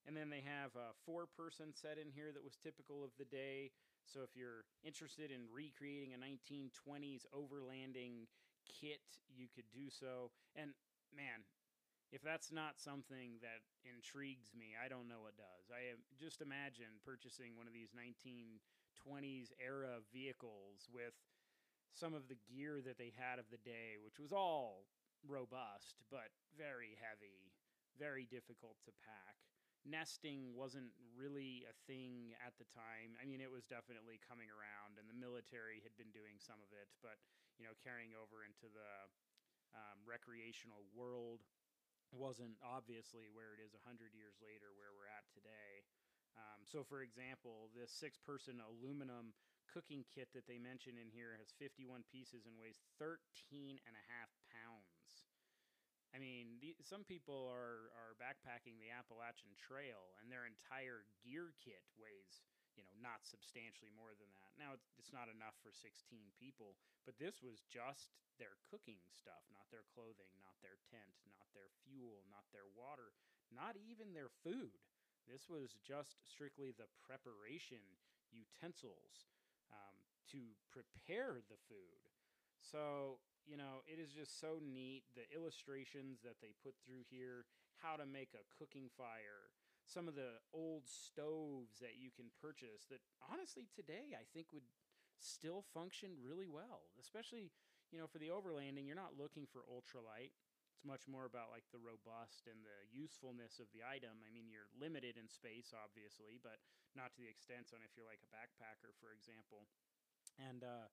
And 0.08 0.16
then 0.16 0.32
they 0.32 0.40
have 0.48 0.72
a 0.80 0.96
four 1.04 1.28
person 1.28 1.76
set 1.76 2.00
in 2.00 2.08
here 2.08 2.32
that 2.32 2.40
was 2.40 2.56
typical 2.56 3.04
of 3.04 3.12
the 3.20 3.28
day. 3.28 3.76
So 4.08 4.24
if 4.24 4.32
you're 4.40 4.64
interested 4.88 5.36
in 5.36 5.52
recreating 5.52 6.16
a 6.16 6.20
1920s 6.24 7.28
overlanding 7.36 8.32
kit, 8.64 9.04
you 9.28 9.52
could 9.52 9.68
do 9.76 9.92
so. 9.92 10.32
And 10.56 10.72
man, 11.12 11.44
if 12.16 12.24
that's 12.24 12.56
not 12.56 12.80
something 12.80 13.44
that 13.44 13.60
intrigues 13.84 14.56
me, 14.56 14.80
I 14.80 14.88
don't 14.88 15.12
know 15.12 15.28
what 15.28 15.36
does. 15.36 15.68
I 15.68 16.00
just 16.16 16.40
imagine 16.40 17.04
purchasing 17.04 17.60
one 17.60 17.68
of 17.68 17.76
these 17.76 17.92
1920s 17.92 19.52
era 19.60 20.00
vehicles 20.16 20.88
with 20.88 21.20
some 21.92 22.16
of 22.16 22.32
the 22.32 22.40
gear 22.48 22.80
that 22.80 22.96
they 22.96 23.12
had 23.12 23.44
of 23.44 23.52
the 23.52 23.60
day, 23.60 24.00
which 24.00 24.24
was 24.24 24.32
all 24.32 24.88
robust 25.28 26.00
but 26.08 26.32
very 26.56 26.96
heavy, 26.96 27.52
very 28.00 28.24
difficult 28.24 28.80
to 28.88 28.96
pack. 29.04 29.47
Nesting 29.88 30.52
wasn't 30.52 30.92
really 31.16 31.64
a 31.64 31.76
thing 31.88 32.36
at 32.44 32.54
the 32.60 32.68
time. 32.76 33.16
I 33.18 33.24
mean, 33.24 33.40
it 33.40 33.48
was 33.48 33.66
definitely 33.66 34.20
coming 34.20 34.52
around, 34.52 35.00
and 35.00 35.08
the 35.08 35.16
military 35.16 35.80
had 35.80 35.96
been 35.96 36.12
doing 36.12 36.38
some 36.38 36.60
of 36.60 36.70
it, 36.76 36.92
but 37.00 37.16
you 37.56 37.64
know, 37.66 37.74
carrying 37.80 38.14
over 38.14 38.44
into 38.44 38.68
the 38.70 38.92
um, 39.74 40.04
recreational 40.06 40.86
world 40.94 41.42
wasn't 42.16 42.56
obviously 42.64 43.28
where 43.32 43.52
it 43.52 43.60
is 43.60 43.76
a 43.76 43.82
100 43.84 44.16
years 44.16 44.40
later 44.40 44.72
where 44.76 44.96
we're 44.96 45.12
at 45.12 45.28
today. 45.32 45.84
Um, 46.38 46.64
so, 46.64 46.86
for 46.86 47.02
example, 47.02 47.74
this 47.74 47.90
six 47.90 48.20
person 48.22 48.62
aluminum 48.62 49.34
cooking 49.68 50.08
kit 50.08 50.32
that 50.32 50.48
they 50.48 50.62
mention 50.62 50.96
in 50.96 51.12
here 51.12 51.36
has 51.36 51.52
51 51.60 52.08
pieces 52.08 52.48
and 52.48 52.56
weighs 52.56 52.80
13 53.02 53.20
and 53.84 53.96
a 53.98 54.06
half 54.08 54.32
pounds. 54.48 54.97
I 56.18 56.20
mean, 56.20 56.58
the, 56.58 56.74
some 56.82 57.06
people 57.06 57.46
are, 57.46 57.94
are 57.94 58.18
backpacking 58.18 58.82
the 58.82 58.90
Appalachian 58.90 59.54
Trail 59.54 60.18
and 60.18 60.34
their 60.34 60.50
entire 60.50 61.06
gear 61.22 61.54
kit 61.62 61.86
weighs, 61.94 62.42
you 62.74 62.82
know, 62.82 62.90
not 62.98 63.22
substantially 63.22 63.94
more 63.94 64.18
than 64.18 64.26
that. 64.34 64.58
Now, 64.58 64.74
it's, 64.74 65.14
not 65.14 65.30
enough 65.30 65.54
for 65.62 65.70
16 65.70 65.94
people, 66.42 66.74
but 67.06 67.22
this 67.22 67.46
was 67.46 67.62
just 67.70 68.18
their 68.42 68.58
cooking 68.66 68.98
stuff, 69.14 69.46
not 69.54 69.70
their 69.70 69.86
clothing, 69.94 70.34
not 70.42 70.58
their 70.66 70.82
tent, 70.90 71.14
not 71.30 71.46
their 71.54 71.70
fuel, 71.86 72.26
not 72.34 72.50
their 72.50 72.66
water, 72.74 73.14
not 73.54 73.78
even 73.78 74.18
their 74.18 74.34
food. 74.42 74.74
This 75.30 75.46
was 75.46 75.78
just 75.86 76.18
strictly 76.26 76.74
the 76.74 76.90
preparation 77.06 77.82
utensils 78.34 79.30
um, 79.70 79.96
to 80.34 80.58
prepare 80.74 81.46
the 81.46 81.62
food. 81.70 82.02
So, 82.62 83.20
you 83.46 83.56
know, 83.56 83.86
it 83.88 84.00
is 84.02 84.12
just 84.12 84.40
so 84.40 84.60
neat. 84.60 85.04
The 85.16 85.28
illustrations 85.32 86.20
that 86.24 86.42
they 86.42 86.54
put 86.64 86.76
through 86.84 87.08
here, 87.10 87.46
how 87.80 87.96
to 87.96 88.06
make 88.06 88.34
a 88.34 88.48
cooking 88.58 88.90
fire, 88.98 89.54
some 89.88 90.12
of 90.12 90.20
the 90.20 90.44
old 90.52 90.84
stoves 90.84 91.80
that 91.80 91.96
you 91.96 92.12
can 92.12 92.28
purchase 92.44 92.84
that 92.92 93.00
honestly 93.24 93.72
today 93.72 94.12
I 94.12 94.28
think 94.36 94.52
would 94.52 94.68
still 95.18 95.64
function 95.74 96.14
really 96.20 96.46
well, 96.46 96.92
especially, 97.00 97.50
you 97.90 97.98
know, 97.98 98.06
for 98.06 98.20
the 98.20 98.30
overlanding. 98.30 98.86
You're 98.86 99.00
not 99.00 99.16
looking 99.18 99.48
for 99.48 99.64
ultralight. 99.66 100.36
It's 100.76 100.86
much 100.86 101.10
more 101.10 101.26
about 101.26 101.50
like 101.50 101.66
the 101.74 101.82
robust 101.82 102.46
and 102.46 102.62
the 102.62 102.86
usefulness 102.94 103.58
of 103.58 103.72
the 103.74 103.82
item. 103.82 104.22
I 104.22 104.30
mean, 104.30 104.46
you're 104.46 104.70
limited 104.78 105.18
in 105.18 105.26
space, 105.26 105.74
obviously, 105.74 106.38
but 106.38 106.62
not 106.94 107.16
to 107.18 107.24
the 107.24 107.32
extent 107.32 107.74
on 107.74 107.82
if 107.82 107.98
you're 107.98 108.06
like 108.06 108.22
a 108.22 108.30
backpacker, 108.30 108.94
for 109.02 109.10
example. 109.10 109.66
And 110.38 110.62
uh, 110.62 110.92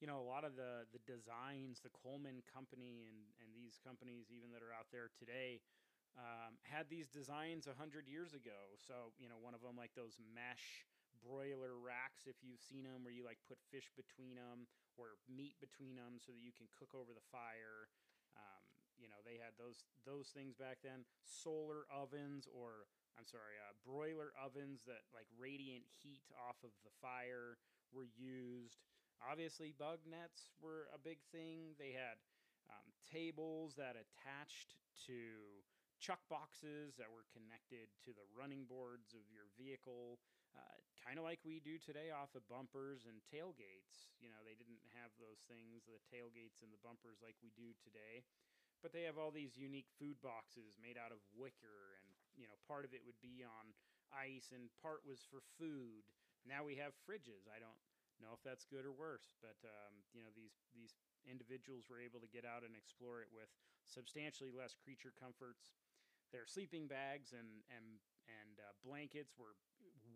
you 0.00 0.06
know, 0.06 0.18
a 0.20 0.26
lot 0.26 0.44
of 0.44 0.56
the 0.56 0.88
the 0.92 1.02
designs, 1.04 1.80
the 1.80 1.92
Coleman 1.92 2.42
Company 2.48 3.06
and 3.08 3.18
and 3.42 3.50
these 3.52 3.78
companies 3.82 4.30
even 4.32 4.50
that 4.52 4.62
are 4.62 4.74
out 4.74 4.88
there 4.92 5.10
today. 5.18 5.60
Um, 6.12 6.60
had 6.60 6.92
these 6.92 7.08
designs 7.08 7.64
a 7.64 7.72
hundred 7.72 8.04
years 8.04 8.36
ago, 8.36 8.76
so 8.76 9.16
you 9.16 9.32
know 9.32 9.40
one 9.40 9.56
of 9.56 9.64
them 9.64 9.80
like 9.80 9.96
those 9.96 10.20
mesh 10.20 10.84
broiler 11.22 11.78
racks, 11.78 12.26
if 12.26 12.36
you've 12.42 12.60
seen 12.60 12.84
them, 12.84 13.06
where 13.06 13.14
you 13.14 13.24
like 13.24 13.38
put 13.46 13.56
fish 13.70 13.88
between 13.94 14.36
them 14.36 14.66
or 14.98 15.16
meat 15.30 15.56
between 15.62 15.96
them 15.96 16.18
so 16.18 16.34
that 16.34 16.42
you 16.42 16.52
can 16.52 16.68
cook 16.74 16.92
over 16.92 17.14
the 17.14 17.24
fire. 17.30 17.88
Um, 18.36 18.64
you 18.98 19.08
know, 19.08 19.22
they 19.24 19.40
had 19.40 19.56
those 19.56 19.86
those 20.04 20.34
things 20.34 20.58
back 20.58 20.82
then. 20.84 21.06
Solar 21.24 21.88
ovens, 21.88 22.44
or 22.50 22.90
I'm 23.16 23.24
sorry, 23.24 23.56
uh, 23.62 23.72
broiler 23.86 24.34
ovens 24.36 24.84
that 24.84 25.06
like 25.14 25.30
radiant 25.38 25.86
heat 25.88 26.26
off 26.36 26.60
of 26.66 26.74
the 26.84 26.92
fire 27.00 27.56
were 27.94 28.08
used. 28.08 28.84
Obviously, 29.22 29.72
bug 29.76 30.02
nets 30.08 30.50
were 30.58 30.90
a 30.90 31.00
big 31.00 31.18
thing. 31.30 31.78
They 31.78 31.94
had 31.94 32.18
um, 32.68 32.88
tables 33.06 33.78
that 33.78 33.94
attached 33.94 34.74
to 35.06 35.62
chuck 36.02 36.18
boxes 36.26 36.98
that 36.98 37.06
were 37.06 37.22
connected 37.30 37.86
to 38.02 38.10
the 38.10 38.26
running 38.34 38.66
boards 38.66 39.14
of 39.14 39.22
your 39.30 39.46
vehicle, 39.54 40.18
uh, 40.58 40.78
kind 40.98 41.16
of 41.16 41.24
like 41.24 41.38
we 41.46 41.62
do 41.62 41.78
today 41.78 42.10
off 42.10 42.34
of 42.34 42.42
bumpers 42.50 43.06
and 43.06 43.22
tailgates. 43.30 44.10
You 44.18 44.34
know, 44.34 44.42
they 44.42 44.58
didn't 44.58 44.82
have 44.98 45.14
those 45.22 45.46
things, 45.46 45.86
the 45.86 46.02
tailgates 46.10 46.66
and 46.66 46.74
the 46.74 46.82
bumpers, 46.82 47.22
like 47.22 47.38
we 47.38 47.54
do 47.54 47.70
today 47.78 48.26
but 48.82 48.90
they 48.90 49.06
have 49.06 49.16
all 49.16 49.30
these 49.30 49.54
unique 49.54 49.86
food 49.96 50.18
boxes 50.20 50.74
made 50.82 50.98
out 50.98 51.14
of 51.14 51.22
wicker 51.38 52.02
and 52.02 52.10
you 52.34 52.50
know 52.50 52.58
part 52.66 52.82
of 52.82 52.90
it 52.92 53.00
would 53.06 53.18
be 53.22 53.46
on 53.46 53.70
ice 54.10 54.50
and 54.50 54.68
part 54.82 55.06
was 55.06 55.22
for 55.30 55.38
food 55.56 56.02
now 56.44 56.66
we 56.66 56.74
have 56.74 56.90
fridges 57.06 57.46
i 57.48 57.62
don't 57.62 57.78
know 58.22 58.32
if 58.32 58.42
that's 58.46 58.64
good 58.64 58.86
or 58.86 58.94
worse 58.94 59.34
but 59.42 59.58
um, 59.66 60.00
you 60.14 60.22
know 60.22 60.30
these 60.32 60.62
these 60.72 60.94
individuals 61.28 61.86
were 61.86 62.02
able 62.02 62.18
to 62.18 62.30
get 62.30 62.42
out 62.46 62.66
and 62.66 62.74
explore 62.74 63.22
it 63.22 63.30
with 63.30 63.50
substantially 63.86 64.50
less 64.50 64.74
creature 64.74 65.14
comforts. 65.14 65.74
Their 66.30 66.48
sleeping 66.48 66.88
bags 66.88 67.36
and 67.36 67.66
and 67.68 68.00
and 68.24 68.56
uh, 68.62 68.72
blankets 68.80 69.36
were 69.36 69.58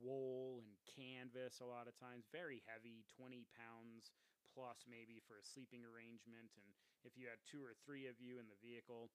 wool 0.01 0.63
and 0.63 0.73
canvas 0.87 1.59
a 1.59 1.67
lot 1.67 1.91
of 1.91 1.95
times 1.99 2.31
very 2.31 2.63
heavy 2.71 3.03
20 3.19 3.43
pounds 3.51 4.15
plus 4.55 4.87
maybe 4.87 5.19
for 5.27 5.37
a 5.37 5.45
sleeping 5.45 5.83
arrangement. 5.85 6.49
And 6.57 6.69
if 7.05 7.19
you 7.19 7.29
had 7.29 7.43
two 7.45 7.61
or 7.61 7.75
three 7.85 8.07
of 8.09 8.17
you 8.23 8.39
in 8.41 8.49
the 8.49 8.59
vehicle 8.63 9.13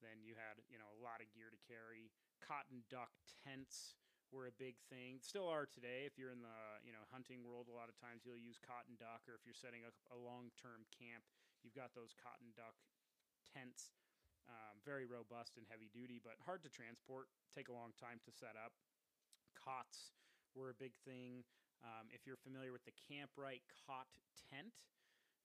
then 0.00 0.24
you 0.24 0.34
had 0.34 0.58
you 0.72 0.80
know 0.80 0.88
a 0.90 1.00
lot 1.04 1.20
of 1.22 1.30
gear 1.30 1.52
to 1.52 1.60
carry. 1.68 2.10
Cotton 2.40 2.82
duck 2.88 3.12
tents 3.44 4.00
were 4.30 4.46
a 4.46 4.54
big 4.54 4.78
thing. 4.90 5.18
Still 5.18 5.50
are 5.50 5.66
today. 5.66 6.06
If 6.06 6.14
you're 6.14 6.30
in 6.30 6.42
the 6.42 6.60
you 6.86 6.94
know 6.94 7.02
hunting 7.10 7.42
world 7.42 7.66
a 7.66 7.74
lot 7.74 7.90
of 7.90 7.98
times 7.98 8.22
you'll 8.22 8.40
use 8.40 8.58
cotton 8.62 8.94
duck 8.98 9.26
or 9.26 9.34
if 9.34 9.42
you're 9.42 9.58
setting 9.58 9.82
up 9.82 9.94
a 10.10 10.18
long-term 10.18 10.86
camp 10.94 11.26
you've 11.62 11.76
got 11.76 11.92
those 11.92 12.14
cotton 12.16 12.54
duck 12.54 12.78
tents 13.44 13.92
um, 14.48 14.78
very 14.82 15.04
robust 15.06 15.58
and 15.58 15.66
heavy 15.68 15.90
duty 15.90 16.18
but 16.22 16.38
hard 16.42 16.62
to 16.64 16.70
transport 16.70 17.30
take 17.50 17.68
a 17.68 17.74
long 17.74 17.90
time 17.98 18.22
to 18.22 18.30
set 18.30 18.54
up. 18.54 18.72
Cots 19.58 20.14
were 20.54 20.70
a 20.70 20.78
big 20.78 20.94
thing. 21.02 21.42
Um, 21.82 22.12
if 22.12 22.28
you're 22.28 22.40
familiar 22.40 22.72
with 22.72 22.84
the 22.84 22.94
Kamp-Rite 23.08 23.64
cot 23.86 24.06
tent, 24.52 24.76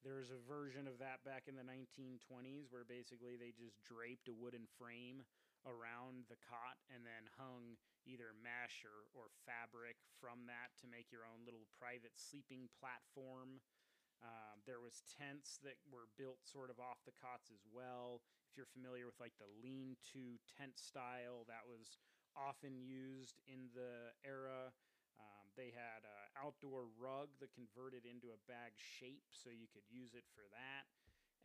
there's 0.04 0.30
a 0.30 0.38
version 0.46 0.86
of 0.86 1.02
that 1.02 1.26
back 1.26 1.50
in 1.50 1.58
the 1.58 1.66
1920s 1.66 2.70
where 2.70 2.86
basically 2.86 3.40
they 3.40 3.50
just 3.56 3.82
draped 3.82 4.30
a 4.30 4.36
wooden 4.36 4.70
frame 4.78 5.26
around 5.66 6.30
the 6.30 6.40
cot 6.46 6.78
and 6.94 7.04
then 7.04 7.28
hung 7.38 7.78
either 8.06 8.38
mesh 8.38 8.86
or, 8.86 9.10
or 9.18 9.34
fabric 9.46 9.98
from 10.22 10.46
that 10.46 10.74
to 10.78 10.86
make 10.86 11.10
your 11.10 11.26
own 11.26 11.42
little 11.44 11.66
private 11.76 12.14
sleeping 12.16 12.70
platform. 12.78 13.60
Um, 14.24 14.64
there 14.64 14.80
was 14.80 15.04
tents 15.06 15.60
that 15.66 15.78
were 15.90 16.08
built 16.16 16.40
sort 16.46 16.72
of 16.72 16.80
off 16.80 17.04
the 17.04 17.18
cots 17.18 17.52
as 17.52 17.66
well. 17.68 18.24
If 18.50 18.58
you're 18.58 18.70
familiar 18.70 19.06
with 19.06 19.20
like 19.20 19.36
the 19.42 19.52
lean-to 19.60 20.40
tent 20.48 20.80
style, 20.80 21.44
that 21.52 21.68
was 21.68 22.00
often 22.38 22.80
used 22.80 23.42
in 23.50 23.70
the 23.76 24.16
era. 24.24 24.72
Um, 25.20 25.46
they 25.56 25.72
had 25.72 26.04
an 26.04 26.32
outdoor 26.36 26.88
rug 27.00 27.32
that 27.40 27.56
converted 27.56 28.04
into 28.04 28.32
a 28.32 28.40
bag 28.48 28.76
shape, 28.76 29.28
so 29.32 29.52
you 29.52 29.68
could 29.72 29.88
use 29.88 30.16
it 30.16 30.28
for 30.36 30.44
that. 30.52 30.88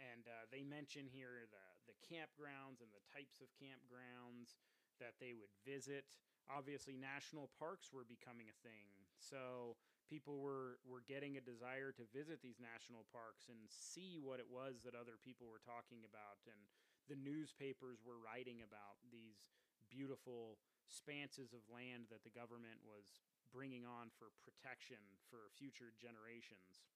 And 0.01 0.25
uh, 0.25 0.49
they 0.49 0.65
mention 0.65 1.05
here 1.05 1.45
the 1.53 1.67
the 1.85 1.97
campgrounds 2.01 2.81
and 2.81 2.89
the 2.89 3.05
types 3.13 3.45
of 3.45 3.53
campgrounds 3.61 4.57
that 4.97 5.21
they 5.21 5.37
would 5.37 5.53
visit. 5.63 6.09
Obviously, 6.49 6.97
national 6.97 7.53
parks 7.61 7.93
were 7.93 8.09
becoming 8.09 8.49
a 8.49 8.57
thing, 8.65 8.91
so 9.21 9.77
people 10.09 10.41
were 10.41 10.81
were 10.89 11.05
getting 11.05 11.37
a 11.37 11.45
desire 11.45 11.93
to 11.95 12.09
visit 12.11 12.41
these 12.43 12.59
national 12.59 13.05
parks 13.13 13.53
and 13.53 13.61
see 13.69 14.19
what 14.19 14.41
it 14.41 14.49
was 14.49 14.83
that 14.83 14.97
other 14.97 15.21
people 15.21 15.47
were 15.47 15.63
talking 15.63 16.03
about, 16.03 16.41
and 16.49 16.59
the 17.07 17.21
newspapers 17.21 18.03
were 18.03 18.19
writing 18.19 18.65
about 18.65 18.99
these 19.13 19.45
beautiful 19.93 20.59
spanses 20.91 21.55
of 21.55 21.63
land 21.71 22.11
that 22.11 22.27
the 22.27 22.35
government 22.35 22.83
was 22.83 23.23
bringing 23.55 23.87
on 23.87 24.11
for 24.19 24.31
protection 24.43 24.99
for 25.31 25.51
future 25.55 25.95
generations. 25.99 26.87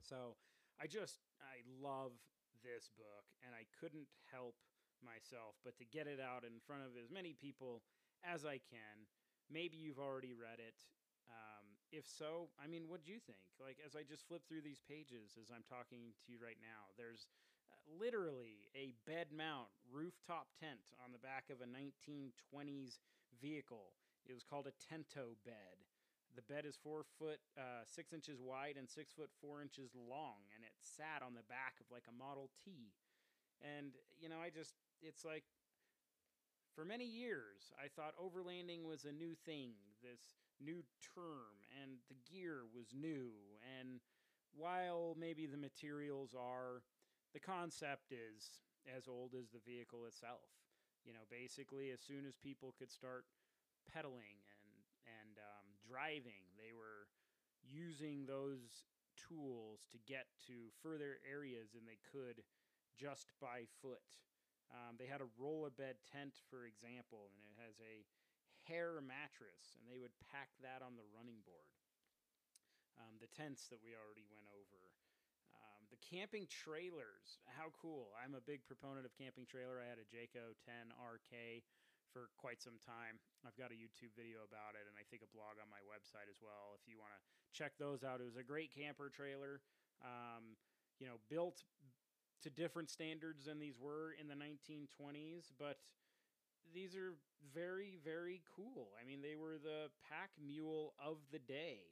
So 0.00 0.36
I 0.80 0.86
just, 0.86 1.22
I 1.40 1.62
love 1.80 2.12
this 2.64 2.90
book, 2.96 3.26
and 3.44 3.54
I 3.54 3.68
couldn't 3.78 4.08
help 4.32 4.56
myself 5.04 5.60
but 5.60 5.76
to 5.76 5.84
get 5.84 6.08
it 6.08 6.18
out 6.18 6.42
in 6.48 6.56
front 6.64 6.82
of 6.82 6.96
as 6.96 7.12
many 7.12 7.36
people 7.36 7.84
as 8.24 8.48
I 8.48 8.56
can. 8.56 9.04
Maybe 9.52 9.76
you've 9.76 10.00
already 10.00 10.32
read 10.32 10.58
it. 10.58 10.80
Um, 11.28 11.76
if 11.92 12.08
so, 12.08 12.48
I 12.56 12.66
mean, 12.66 12.88
what 12.88 13.04
do 13.04 13.12
you 13.12 13.20
think? 13.20 13.44
Like, 13.60 13.76
as 13.84 13.92
I 13.92 14.02
just 14.02 14.26
flip 14.26 14.42
through 14.48 14.64
these 14.64 14.80
pages 14.80 15.36
as 15.36 15.52
I'm 15.52 15.64
talking 15.68 16.16
to 16.24 16.26
you 16.32 16.40
right 16.40 16.58
now, 16.58 16.90
there's 16.96 17.28
uh, 17.68 17.76
literally 18.00 18.72
a 18.72 18.96
bed 19.04 19.28
mount 19.28 19.68
rooftop 19.92 20.48
tent 20.56 20.96
on 21.04 21.12
the 21.12 21.20
back 21.20 21.52
of 21.52 21.60
a 21.60 21.68
1920s 21.68 22.98
vehicle. 23.36 23.92
It 24.24 24.32
was 24.32 24.44
called 24.44 24.66
a 24.66 24.76
tento 24.80 25.36
bed. 25.44 25.84
The 26.34 26.42
bed 26.42 26.66
is 26.66 26.74
four 26.74 27.06
foot 27.20 27.38
uh, 27.54 27.86
six 27.86 28.12
inches 28.12 28.42
wide 28.42 28.74
and 28.74 28.90
six 28.90 29.12
foot 29.14 29.30
four 29.38 29.62
inches 29.62 29.94
long, 29.94 30.42
and 30.56 30.63
sat 30.80 31.22
on 31.22 31.34
the 31.34 31.46
back 31.46 31.78
of 31.80 31.86
like 31.90 32.06
a 32.08 32.14
Model 32.14 32.50
T. 32.64 32.94
And 33.62 33.92
you 34.20 34.28
know, 34.28 34.38
I 34.42 34.50
just 34.50 34.74
it's 35.02 35.24
like 35.24 35.44
for 36.74 36.84
many 36.84 37.06
years 37.06 37.72
I 37.78 37.88
thought 37.88 38.14
overlanding 38.18 38.84
was 38.84 39.04
a 39.04 39.12
new 39.12 39.34
thing. 39.46 39.74
This 40.02 40.20
new 40.62 40.82
term 41.14 41.58
and 41.82 41.98
the 42.08 42.16
gear 42.30 42.62
was 42.74 42.94
new 42.94 43.34
and 43.80 44.00
while 44.54 45.16
maybe 45.18 45.46
the 45.46 45.58
materials 45.58 46.34
are 46.34 46.82
the 47.32 47.40
concept 47.40 48.12
is 48.12 48.62
as 48.86 49.08
old 49.08 49.34
as 49.34 49.50
the 49.50 49.58
vehicle 49.66 50.06
itself 50.06 50.46
you 51.04 51.12
know 51.12 51.26
basically 51.30 51.90
as 51.90 52.00
soon 52.00 52.24
as 52.26 52.36
people 52.38 52.74
could 52.78 52.90
start 52.90 53.24
pedaling 53.90 54.38
and 54.62 54.70
and 55.20 55.36
um, 55.42 55.66
driving 55.82 56.46
they 56.56 56.72
were 56.72 57.10
using 57.66 58.26
those 58.26 58.86
tools 59.28 59.86
to 59.90 59.98
get 60.04 60.28
to 60.46 60.70
further 60.82 61.18
areas 61.24 61.72
than 61.72 61.84
they 61.88 61.98
could 62.12 62.44
just 62.94 63.32
by 63.40 63.66
foot. 63.82 64.04
Um, 64.70 64.96
they 64.96 65.06
had 65.06 65.20
a 65.20 65.30
roll 65.38 65.66
a 65.66 65.72
bed 65.72 66.00
tent 66.08 66.40
for 66.48 66.64
example 66.64 67.30
and 67.30 67.36
it 67.44 67.56
has 67.60 67.76
a 67.80 68.06
hair 68.64 68.96
mattress 69.04 69.76
and 69.76 69.84
they 69.86 70.00
would 70.00 70.14
pack 70.32 70.50
that 70.64 70.80
on 70.80 70.96
the 70.96 71.06
running 71.12 71.44
board. 71.44 71.74
Um, 72.96 73.18
the 73.18 73.30
tents 73.34 73.66
that 73.74 73.82
we 73.82 73.92
already 73.98 74.24
went 74.30 74.46
over. 74.54 74.80
Um, 75.50 75.82
the 75.90 75.98
camping 75.98 76.46
trailers, 76.46 77.42
how 77.58 77.74
cool! 77.74 78.14
I'm 78.14 78.38
a 78.38 78.42
big 78.42 78.62
proponent 78.70 79.02
of 79.02 79.12
camping 79.18 79.46
trailer. 79.50 79.82
I 79.82 79.90
had 79.90 79.98
a 79.98 80.06
Jayco 80.06 80.54
10 80.62 80.94
RK 80.94 81.66
for 82.14 82.30
quite 82.38 82.62
some 82.62 82.78
time. 82.78 83.18
I've 83.42 83.58
got 83.58 83.74
a 83.74 83.76
YouTube 83.76 84.14
video 84.14 84.46
about 84.46 84.78
it, 84.78 84.86
and 84.86 84.94
I 84.94 85.02
think 85.10 85.26
a 85.26 85.30
blog 85.34 85.58
on 85.58 85.66
my 85.66 85.82
website 85.82 86.30
as 86.30 86.38
well. 86.38 86.78
If 86.78 86.86
you 86.86 87.02
want 87.02 87.10
to 87.18 87.20
check 87.50 87.74
those 87.74 88.06
out, 88.06 88.22
it 88.22 88.26
was 88.30 88.38
a 88.38 88.46
great 88.46 88.70
camper 88.70 89.10
trailer. 89.10 89.58
Um, 89.98 90.54
you 91.02 91.10
know, 91.10 91.18
built 91.26 91.66
to 92.46 92.48
different 92.54 92.86
standards 92.86 93.50
than 93.50 93.58
these 93.58 93.82
were 93.82 94.14
in 94.14 94.30
the 94.30 94.38
1920s, 94.38 95.50
but 95.58 95.82
these 96.70 96.94
are 96.94 97.18
very, 97.50 97.98
very 98.06 98.46
cool. 98.46 98.94
I 98.94 99.02
mean, 99.02 99.18
they 99.18 99.34
were 99.34 99.58
the 99.58 99.90
pack 100.06 100.30
mule 100.38 100.94
of 101.02 101.18
the 101.34 101.42
day. 101.42 101.90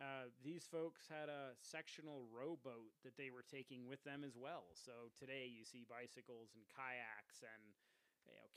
Uh, 0.00 0.32
these 0.40 0.64
folks 0.64 1.04
had 1.04 1.28
a 1.28 1.52
sectional 1.60 2.24
rowboat 2.32 2.96
that 3.04 3.20
they 3.20 3.28
were 3.28 3.44
taking 3.44 3.84
with 3.84 4.00
them 4.08 4.24
as 4.24 4.32
well. 4.32 4.72
So 4.72 5.12
today 5.12 5.44
you 5.44 5.60
see 5.68 5.84
bicycles 5.84 6.56
and 6.56 6.64
kayaks 6.72 7.44
and 7.44 7.76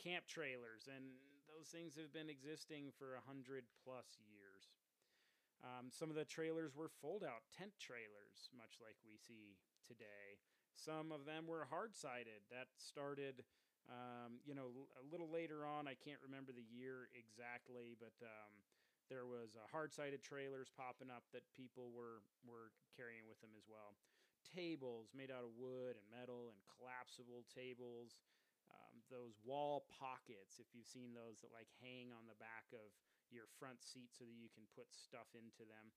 camp 0.01 0.25
trailers, 0.27 0.88
and 0.88 1.17
those 1.50 1.69
things 1.69 1.95
have 1.95 2.12
been 2.12 2.29
existing 2.29 2.91
for 2.97 3.15
a 3.15 3.23
hundred 3.23 3.65
plus 3.83 4.17
years. 4.25 4.73
Um, 5.63 5.88
some 5.88 6.12
of 6.12 6.19
the 6.19 6.27
trailers 6.27 6.75
were 6.75 6.91
fold-out 7.00 7.47
tent 7.55 7.71
trailers, 7.79 8.51
much 8.51 8.83
like 8.83 9.00
we 9.07 9.15
see 9.15 9.55
today. 9.88 10.35
Some 10.75 11.15
of 11.15 11.23
them 11.23 11.47
were 11.47 11.63
hard-sided. 11.69 12.43
That 12.51 12.67
started, 12.75 13.47
um, 13.88 14.43
you 14.43 14.57
know, 14.57 14.89
a 15.00 15.05
little 15.07 15.31
later 15.31 15.63
on. 15.63 15.88
I 15.88 15.95
can't 15.95 16.19
remember 16.19 16.51
the 16.51 16.67
year 16.67 17.07
exactly, 17.15 17.95
but 17.95 18.17
um, 18.19 18.51
there 19.07 19.23
was 19.23 19.55
uh, 19.55 19.63
hard-sided 19.71 20.19
trailers 20.19 20.67
popping 20.73 21.07
up 21.07 21.23
that 21.31 21.47
people 21.55 21.95
were 21.95 22.25
were 22.43 22.75
carrying 23.00 23.23
with 23.23 23.39
them 23.39 23.55
as 23.55 23.63
well. 23.69 23.95
Tables 24.43 25.15
made 25.15 25.31
out 25.31 25.47
of 25.47 25.55
wood 25.55 25.95
and 25.95 26.07
metal 26.12 26.51
and 26.51 26.59
collapsible 26.75 27.47
tables. 27.47 28.19
Those 29.13 29.38
wall 29.46 29.86
pockets, 29.93 30.58
if 30.58 30.74
you've 30.74 30.89
seen 30.89 31.13
those 31.13 31.46
that 31.46 31.53
like 31.53 31.70
hang 31.86 32.10
on 32.10 32.25
the 32.25 32.39
back 32.41 32.65
of 32.74 32.89
your 33.29 33.46
front 33.62 33.86
seat 33.86 34.10
so 34.10 34.25
that 34.25 34.34
you 34.34 34.50
can 34.50 34.65
put 34.74 34.89
stuff 34.89 35.29
into 35.38 35.70
them. 35.70 35.93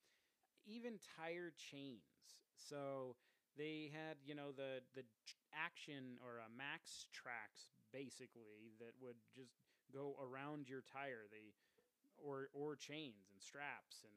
Even 0.69 1.01
tire 1.17 1.57
chains. 1.57 2.37
So 2.61 3.17
they 3.57 3.89
had, 3.89 4.21
you 4.21 4.37
know, 4.37 4.53
the 4.53 4.85
the 4.93 5.09
action 5.57 6.21
or 6.21 6.45
uh, 6.45 6.49
a 6.49 6.51
MAXTRAX 6.53 7.73
basically 7.89 8.77
that 8.77 8.93
would 9.01 9.17
just 9.33 9.57
go 9.89 10.13
around 10.21 10.69
your 10.69 10.85
tire. 10.85 11.25
They 11.33 11.57
or 12.21 12.53
or 12.53 12.77
chains 12.77 13.33
and 13.33 13.41
straps 13.41 14.05
and 14.05 14.17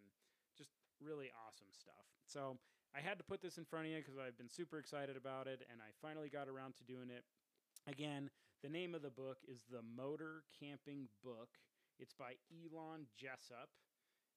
just 0.58 0.72
really 1.00 1.32
awesome 1.48 1.72
stuff. 1.72 2.08
So 2.28 2.60
I 2.96 3.00
had 3.00 3.18
to 3.20 3.24
put 3.24 3.42
this 3.42 3.58
in 3.58 3.66
front 3.66 3.86
of 3.86 3.92
you 3.92 4.00
because 4.00 4.18
I've 4.18 4.38
been 4.38 4.50
super 4.50 4.80
excited 4.80 5.16
about 5.16 5.48
it, 5.48 5.62
and 5.72 5.80
I 5.82 5.92
finally 6.02 6.30
got 6.30 6.48
around 6.48 6.76
to 6.78 6.84
doing 6.84 7.10
it. 7.10 7.24
Again, 7.88 8.30
the 8.62 8.70
name 8.70 8.94
of 8.94 9.02
the 9.02 9.10
book 9.10 9.38
is 9.48 9.64
The 9.72 9.80
Motor 9.96 10.44
Camping 10.60 11.08
Book. 11.24 11.48
It's 11.98 12.14
by 12.14 12.36
Elon 12.52 13.08
Jessup. 13.16 13.72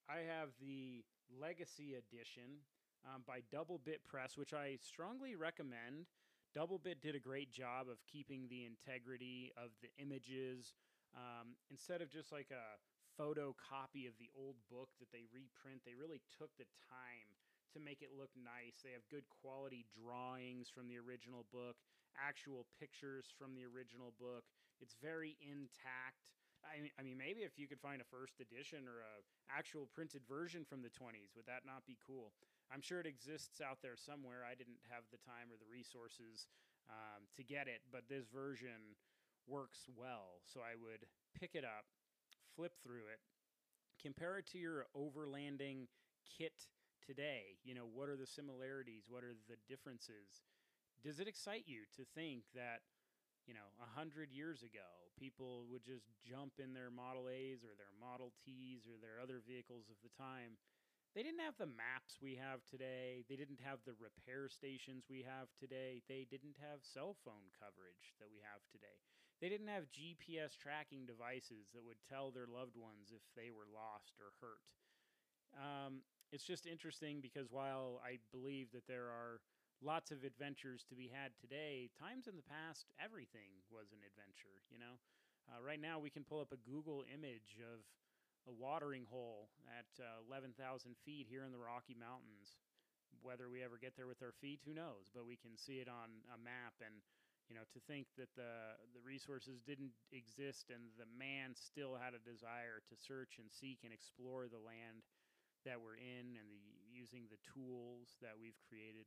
I 0.08 0.22
have 0.22 0.50
the 0.62 1.02
Legacy 1.26 1.98
Edition 1.98 2.62
um, 3.02 3.26
by 3.26 3.42
Double 3.50 3.80
Bit 3.82 4.04
Press, 4.06 4.36
which 4.36 4.54
I 4.54 4.78
strongly 4.78 5.34
recommend. 5.34 6.06
Double 6.54 6.78
Bit 6.78 7.02
did 7.02 7.16
a 7.16 7.18
great 7.18 7.50
job 7.50 7.90
of 7.90 7.98
keeping 8.06 8.46
the 8.46 8.62
integrity 8.62 9.50
of 9.56 9.74
the 9.82 9.90
images 9.98 10.74
um, 11.18 11.58
instead 11.70 12.00
of 12.00 12.08
just 12.08 12.30
like 12.30 12.54
a 12.54 12.78
photocopy 13.18 14.06
of 14.06 14.14
the 14.22 14.30
old 14.38 14.54
book 14.70 14.90
that 15.00 15.10
they 15.10 15.26
reprint. 15.34 15.82
They 15.82 15.98
really 15.98 16.22
took 16.38 16.54
the 16.58 16.70
time 16.86 17.26
to 17.74 17.82
make 17.82 18.02
it 18.06 18.14
look 18.14 18.30
nice. 18.38 18.86
They 18.86 18.94
have 18.94 19.02
good 19.10 19.26
quality 19.42 19.82
drawings 19.90 20.70
from 20.70 20.86
the 20.86 21.02
original 21.02 21.44
book, 21.50 21.74
actual 22.18 22.66
pictures 22.78 23.30
from 23.38 23.54
the 23.54 23.64
original 23.64 24.12
book. 24.20 24.44
It's 24.80 24.96
very 25.00 25.36
intact. 25.40 26.26
I 26.62 26.78
mean, 26.78 26.94
I 26.98 27.02
mean, 27.02 27.18
maybe 27.18 27.42
if 27.42 27.58
you 27.58 27.66
could 27.66 27.82
find 27.82 27.98
a 28.00 28.06
first 28.06 28.38
edition 28.38 28.86
or 28.86 29.02
a 29.02 29.22
actual 29.50 29.90
printed 29.90 30.22
version 30.28 30.62
from 30.62 30.82
the 30.82 30.90
20s, 30.94 31.34
would 31.34 31.46
that 31.50 31.66
not 31.66 31.82
be 31.86 31.98
cool? 31.98 32.32
I'm 32.70 32.80
sure 32.80 33.02
it 33.02 33.06
exists 33.06 33.60
out 33.60 33.82
there 33.82 33.98
somewhere. 33.98 34.46
I 34.46 34.54
didn't 34.54 34.80
have 34.88 35.04
the 35.10 35.20
time 35.20 35.50
or 35.50 35.58
the 35.58 35.68
resources 35.68 36.46
um, 36.88 37.26
to 37.36 37.42
get 37.42 37.66
it, 37.66 37.82
but 37.90 38.06
this 38.08 38.30
version 38.30 38.96
works 39.46 39.90
well. 39.90 40.40
So 40.46 40.60
I 40.62 40.78
would 40.78 41.04
pick 41.38 41.54
it 41.54 41.64
up, 41.66 41.84
flip 42.54 42.78
through 42.82 43.10
it, 43.10 43.20
compare 44.00 44.38
it 44.38 44.46
to 44.52 44.58
your 44.58 44.86
overlanding 44.96 45.90
kit 46.26 46.66
today. 47.04 47.58
You 47.64 47.74
know, 47.74 47.86
what 47.92 48.08
are 48.08 48.16
the 48.16 48.26
similarities? 48.26 49.04
What 49.08 49.24
are 49.24 49.34
the 49.48 49.56
differences? 49.68 50.42
Does 51.02 51.18
it 51.18 51.26
excite 51.26 51.66
you 51.66 51.82
to 51.98 52.06
think 52.14 52.46
that, 52.54 52.86
you 53.42 53.54
know, 53.54 53.74
a 53.82 53.90
hundred 53.98 54.30
years 54.30 54.62
ago, 54.62 55.10
people 55.18 55.66
would 55.66 55.82
just 55.82 56.06
jump 56.22 56.62
in 56.62 56.70
their 56.70 56.94
Model 56.94 57.26
A's 57.26 57.66
or 57.66 57.74
their 57.74 57.90
Model 57.98 58.30
T's 58.46 58.86
or 58.86 58.94
their 59.02 59.18
other 59.18 59.42
vehicles 59.42 59.90
of 59.90 59.98
the 60.06 60.14
time? 60.14 60.62
They 61.12 61.26
didn't 61.26 61.44
have 61.44 61.58
the 61.58 61.68
maps 61.68 62.22
we 62.22 62.38
have 62.38 62.64
today. 62.64 63.26
They 63.28 63.36
didn't 63.36 63.60
have 63.60 63.82
the 63.84 63.98
repair 63.98 64.48
stations 64.48 65.10
we 65.10 65.26
have 65.26 65.50
today. 65.58 66.00
They 66.08 66.24
didn't 66.24 66.56
have 66.62 66.86
cell 66.86 67.18
phone 67.20 67.52
coverage 67.58 68.16
that 68.16 68.32
we 68.32 68.40
have 68.46 68.64
today. 68.70 68.96
They 69.42 69.50
didn't 69.50 69.68
have 69.74 69.90
GPS 69.90 70.54
tracking 70.54 71.04
devices 71.04 71.68
that 71.74 71.82
would 71.82 71.98
tell 72.06 72.30
their 72.30 72.46
loved 72.46 72.78
ones 72.78 73.10
if 73.10 73.26
they 73.34 73.50
were 73.50 73.68
lost 73.68 74.16
or 74.22 74.32
hurt. 74.38 74.64
Um, 75.58 76.06
it's 76.30 76.46
just 76.46 76.64
interesting 76.64 77.20
because 77.20 77.50
while 77.50 78.00
I 78.00 78.22
believe 78.32 78.72
that 78.72 78.86
there 78.88 79.10
are 79.12 79.42
lots 79.82 80.14
of 80.14 80.22
adventures 80.22 80.86
to 80.88 80.94
be 80.94 81.10
had 81.10 81.34
today, 81.42 81.90
times 81.98 82.30
in 82.30 82.38
the 82.38 82.46
past, 82.46 82.86
everything 83.02 83.50
was 83.68 83.90
an 83.90 84.00
adventure, 84.06 84.62
you 84.70 84.78
know? 84.78 84.96
Uh, 85.50 85.58
right 85.58 85.82
now, 85.82 85.98
we 85.98 86.10
can 86.10 86.22
pull 86.22 86.38
up 86.38 86.54
a 86.54 86.62
Google 86.62 87.02
image 87.10 87.58
of 87.58 87.82
a 88.46 88.54
watering 88.54 89.06
hole 89.10 89.50
at 89.66 89.90
uh, 89.98 90.22
11,000 90.30 90.54
feet 91.02 91.26
here 91.26 91.42
in 91.42 91.50
the 91.50 91.58
Rocky 91.58 91.98
Mountains. 91.98 92.58
Whether 93.22 93.50
we 93.50 93.62
ever 93.62 93.78
get 93.78 93.94
there 93.94 94.10
with 94.10 94.22
our 94.22 94.34
feet, 94.42 94.62
who 94.66 94.74
knows? 94.74 95.10
But 95.10 95.26
we 95.26 95.38
can 95.38 95.54
see 95.54 95.78
it 95.78 95.86
on 95.86 96.26
a 96.30 96.38
map 96.38 96.74
and 96.82 97.02
you 97.50 97.58
know, 97.60 97.68
to 97.76 97.84
think 97.84 98.08
that 98.16 98.32
the 98.32 98.80
the 98.96 99.02
resources 99.04 99.60
didn't 99.60 99.92
exist 100.08 100.72
and 100.72 100.88
the 100.96 101.10
man 101.12 101.52
still 101.52 101.98
had 102.00 102.16
a 102.16 102.22
desire 102.24 102.80
to 102.88 102.94
search 102.96 103.36
and 103.36 103.52
seek 103.52 103.84
and 103.84 103.92
explore 103.92 104.48
the 104.48 104.62
land 104.62 105.04
that 105.68 105.76
we're 105.76 106.00
in 106.00 106.32
and 106.38 106.48
the 106.48 106.62
using 106.92 107.24
the 107.32 107.40
tools 107.44 108.16
that 108.20 108.36
we've 108.36 108.56
created. 108.68 109.04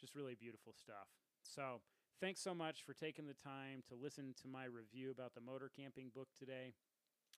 Just 0.00 0.14
really 0.14 0.34
beautiful 0.34 0.72
stuff. 0.72 1.08
So, 1.42 1.80
thanks 2.20 2.40
so 2.40 2.54
much 2.54 2.82
for 2.86 2.94
taking 2.94 3.26
the 3.26 3.34
time 3.34 3.82
to 3.88 3.94
listen 3.94 4.34
to 4.42 4.48
my 4.48 4.64
review 4.64 5.10
about 5.10 5.34
the 5.34 5.40
motor 5.40 5.70
camping 5.74 6.10
book 6.14 6.28
today. 6.38 6.74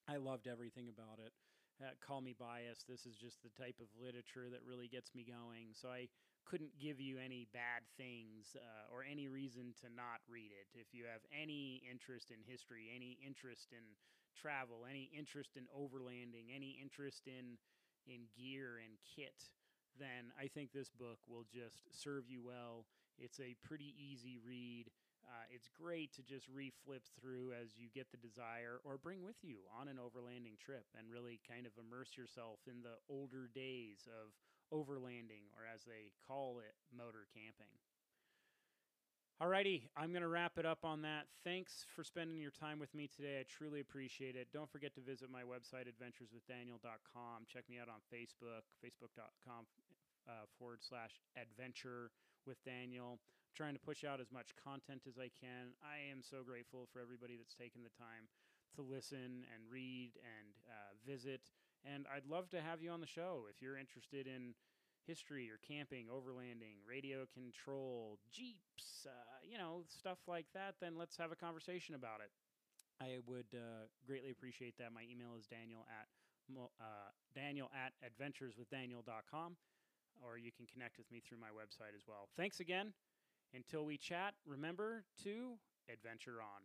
I 0.09 0.17
loved 0.17 0.47
everything 0.47 0.89
about 0.89 1.19
it. 1.19 1.33
Uh, 1.81 1.97
call 2.05 2.21
me 2.21 2.37
biased. 2.39 2.85
This 2.87 3.07
is 3.07 3.17
just 3.17 3.41
the 3.43 3.53
type 3.57 3.81
of 3.81 3.89
literature 3.97 4.53
that 4.53 4.61
really 4.69 4.89
gets 4.89 5.15
me 5.15 5.25
going. 5.25 5.73
So 5.73 5.89
I 5.89 6.09
couldn't 6.45 6.77
give 6.77 7.01
you 7.01 7.17
any 7.17 7.49
bad 7.53 7.89
things 7.97 8.57
uh, 8.57 8.93
or 8.93 9.01
any 9.01 9.29
reason 9.29 9.73
to 9.81 9.89
not 9.89 10.21
read 10.29 10.53
it. 10.53 10.69
If 10.77 10.93
you 10.93 11.05
have 11.09 11.25
any 11.33 11.81
interest 11.89 12.29
in 12.29 12.45
history, 12.45 12.93
any 12.93 13.17
interest 13.25 13.73
in 13.73 13.85
travel, 14.37 14.85
any 14.89 15.09
interest 15.17 15.57
in 15.57 15.65
overlanding, 15.73 16.53
any 16.55 16.77
interest 16.81 17.25
in 17.27 17.57
in 18.09 18.29
gear 18.37 18.81
and 18.81 18.97
kit, 19.05 19.53
then 19.99 20.33
I 20.39 20.49
think 20.49 20.73
this 20.73 20.91
book 20.91 21.19
will 21.29 21.45
just 21.51 21.89
serve 21.91 22.29
you 22.29 22.43
well. 22.45 22.87
It's 23.19 23.41
a 23.41 23.57
pretty 23.67 23.95
easy 23.99 24.39
read. 24.39 24.91
Uh, 25.27 25.47
it's 25.53 25.69
great 25.69 26.13
to 26.17 26.23
just 26.23 26.51
reflip 26.51 27.07
through 27.21 27.53
as 27.55 27.79
you 27.79 27.89
get 27.95 28.11
the 28.11 28.17
desire 28.17 28.81
or 28.85 28.99
bring 28.99 29.23
with 29.23 29.37
you 29.43 29.63
on 29.79 29.87
an 29.87 30.01
overlanding 30.01 30.59
trip 30.59 30.87
and 30.99 31.07
really 31.11 31.39
kind 31.47 31.67
of 31.67 31.73
immerse 31.79 32.17
yourself 32.17 32.59
in 32.67 32.83
the 32.83 32.99
older 33.09 33.47
days 33.55 34.09
of 34.09 34.33
overlanding, 34.73 35.51
or 35.55 35.67
as 35.67 35.85
they 35.85 36.11
call 36.27 36.59
it, 36.59 36.75
motor 36.91 37.27
camping. 37.35 37.75
Alrighty, 39.41 39.89
I'm 39.97 40.13
going 40.13 40.21
to 40.21 40.29
wrap 40.29 40.61
it 40.61 40.69
up 40.69 40.85
on 40.85 41.01
that. 41.01 41.25
Thanks 41.49 41.89
for 41.97 42.05
spending 42.05 42.37
your 42.37 42.53
time 42.53 42.77
with 42.77 42.93
me 42.93 43.09
today. 43.09 43.41
I 43.41 43.49
truly 43.49 43.81
appreciate 43.81 44.37
it. 44.37 44.53
Don't 44.53 44.69
forget 44.69 44.93
to 44.97 45.01
visit 45.01 45.33
my 45.33 45.41
website, 45.41 45.89
adventureswithdaniel.com. 45.89 47.49
Check 47.49 47.65
me 47.65 47.81
out 47.81 47.89
on 47.89 48.05
Facebook, 48.13 48.69
facebook.com 48.85 49.65
uh, 50.29 50.45
forward 50.61 50.85
slash 50.85 51.25
adventure 51.41 52.13
with 52.45 52.61
Daniel. 52.69 53.17
Trying 53.57 53.73
to 53.73 53.81
push 53.81 54.05
out 54.05 54.21
as 54.21 54.29
much 54.29 54.53
content 54.61 55.09
as 55.09 55.17
I 55.17 55.33
can. 55.33 55.73
I 55.81 56.05
am 56.13 56.21
so 56.21 56.45
grateful 56.45 56.85
for 56.93 57.01
everybody 57.01 57.41
that's 57.41 57.57
taken 57.57 57.81
the 57.81 57.97
time 57.97 58.29
to 58.77 58.85
listen 58.85 59.49
and 59.49 59.65
read 59.73 60.21
and 60.21 60.53
uh, 60.69 60.93
visit. 61.09 61.49
And 61.81 62.05
I'd 62.13 62.29
love 62.29 62.53
to 62.53 62.61
have 62.61 62.85
you 62.85 62.93
on 62.93 63.01
the 63.01 63.09
show 63.09 63.49
if 63.49 63.65
you're 63.65 63.81
interested 63.81 64.29
in 64.29 64.53
history 65.11 65.51
or 65.51 65.59
camping, 65.67 66.07
overlanding, 66.07 66.79
radio 66.87 67.27
control, 67.35 68.19
Jeeps, 68.31 69.11
uh, 69.11 69.11
you 69.43 69.59
know, 69.59 69.83
stuff 69.91 70.19
like 70.29 70.47
that, 70.55 70.79
then 70.81 70.95
let's 70.97 71.17
have 71.17 71.33
a 71.33 71.37
conversation 71.37 71.97
about 71.97 72.23
it. 72.23 72.31
I 73.03 73.19
would 73.27 73.51
uh, 73.51 73.91
greatly 74.07 74.31
appreciate 74.31 74.79
that. 74.79 74.95
My 74.95 75.03
email 75.11 75.35
is 75.37 75.47
daniel 75.47 75.83
at 75.91 76.07
uh, 76.55 77.11
daniel 77.35 77.71
at 77.75 77.93
adventureswithdaniel.com, 78.07 79.57
or 80.23 80.39
you 80.39 80.53
can 80.53 80.67
connect 80.67 80.99
with 80.99 81.11
me 81.11 81.21
through 81.27 81.39
my 81.39 81.51
website 81.51 81.95
as 81.97 82.07
well. 82.07 82.29
Thanks 82.37 82.61
again. 82.61 82.93
Until 83.53 83.85
we 83.85 83.97
chat, 83.99 84.35
remember 84.47 85.03
to 85.25 85.59
adventure 85.91 86.39
on. 86.41 86.63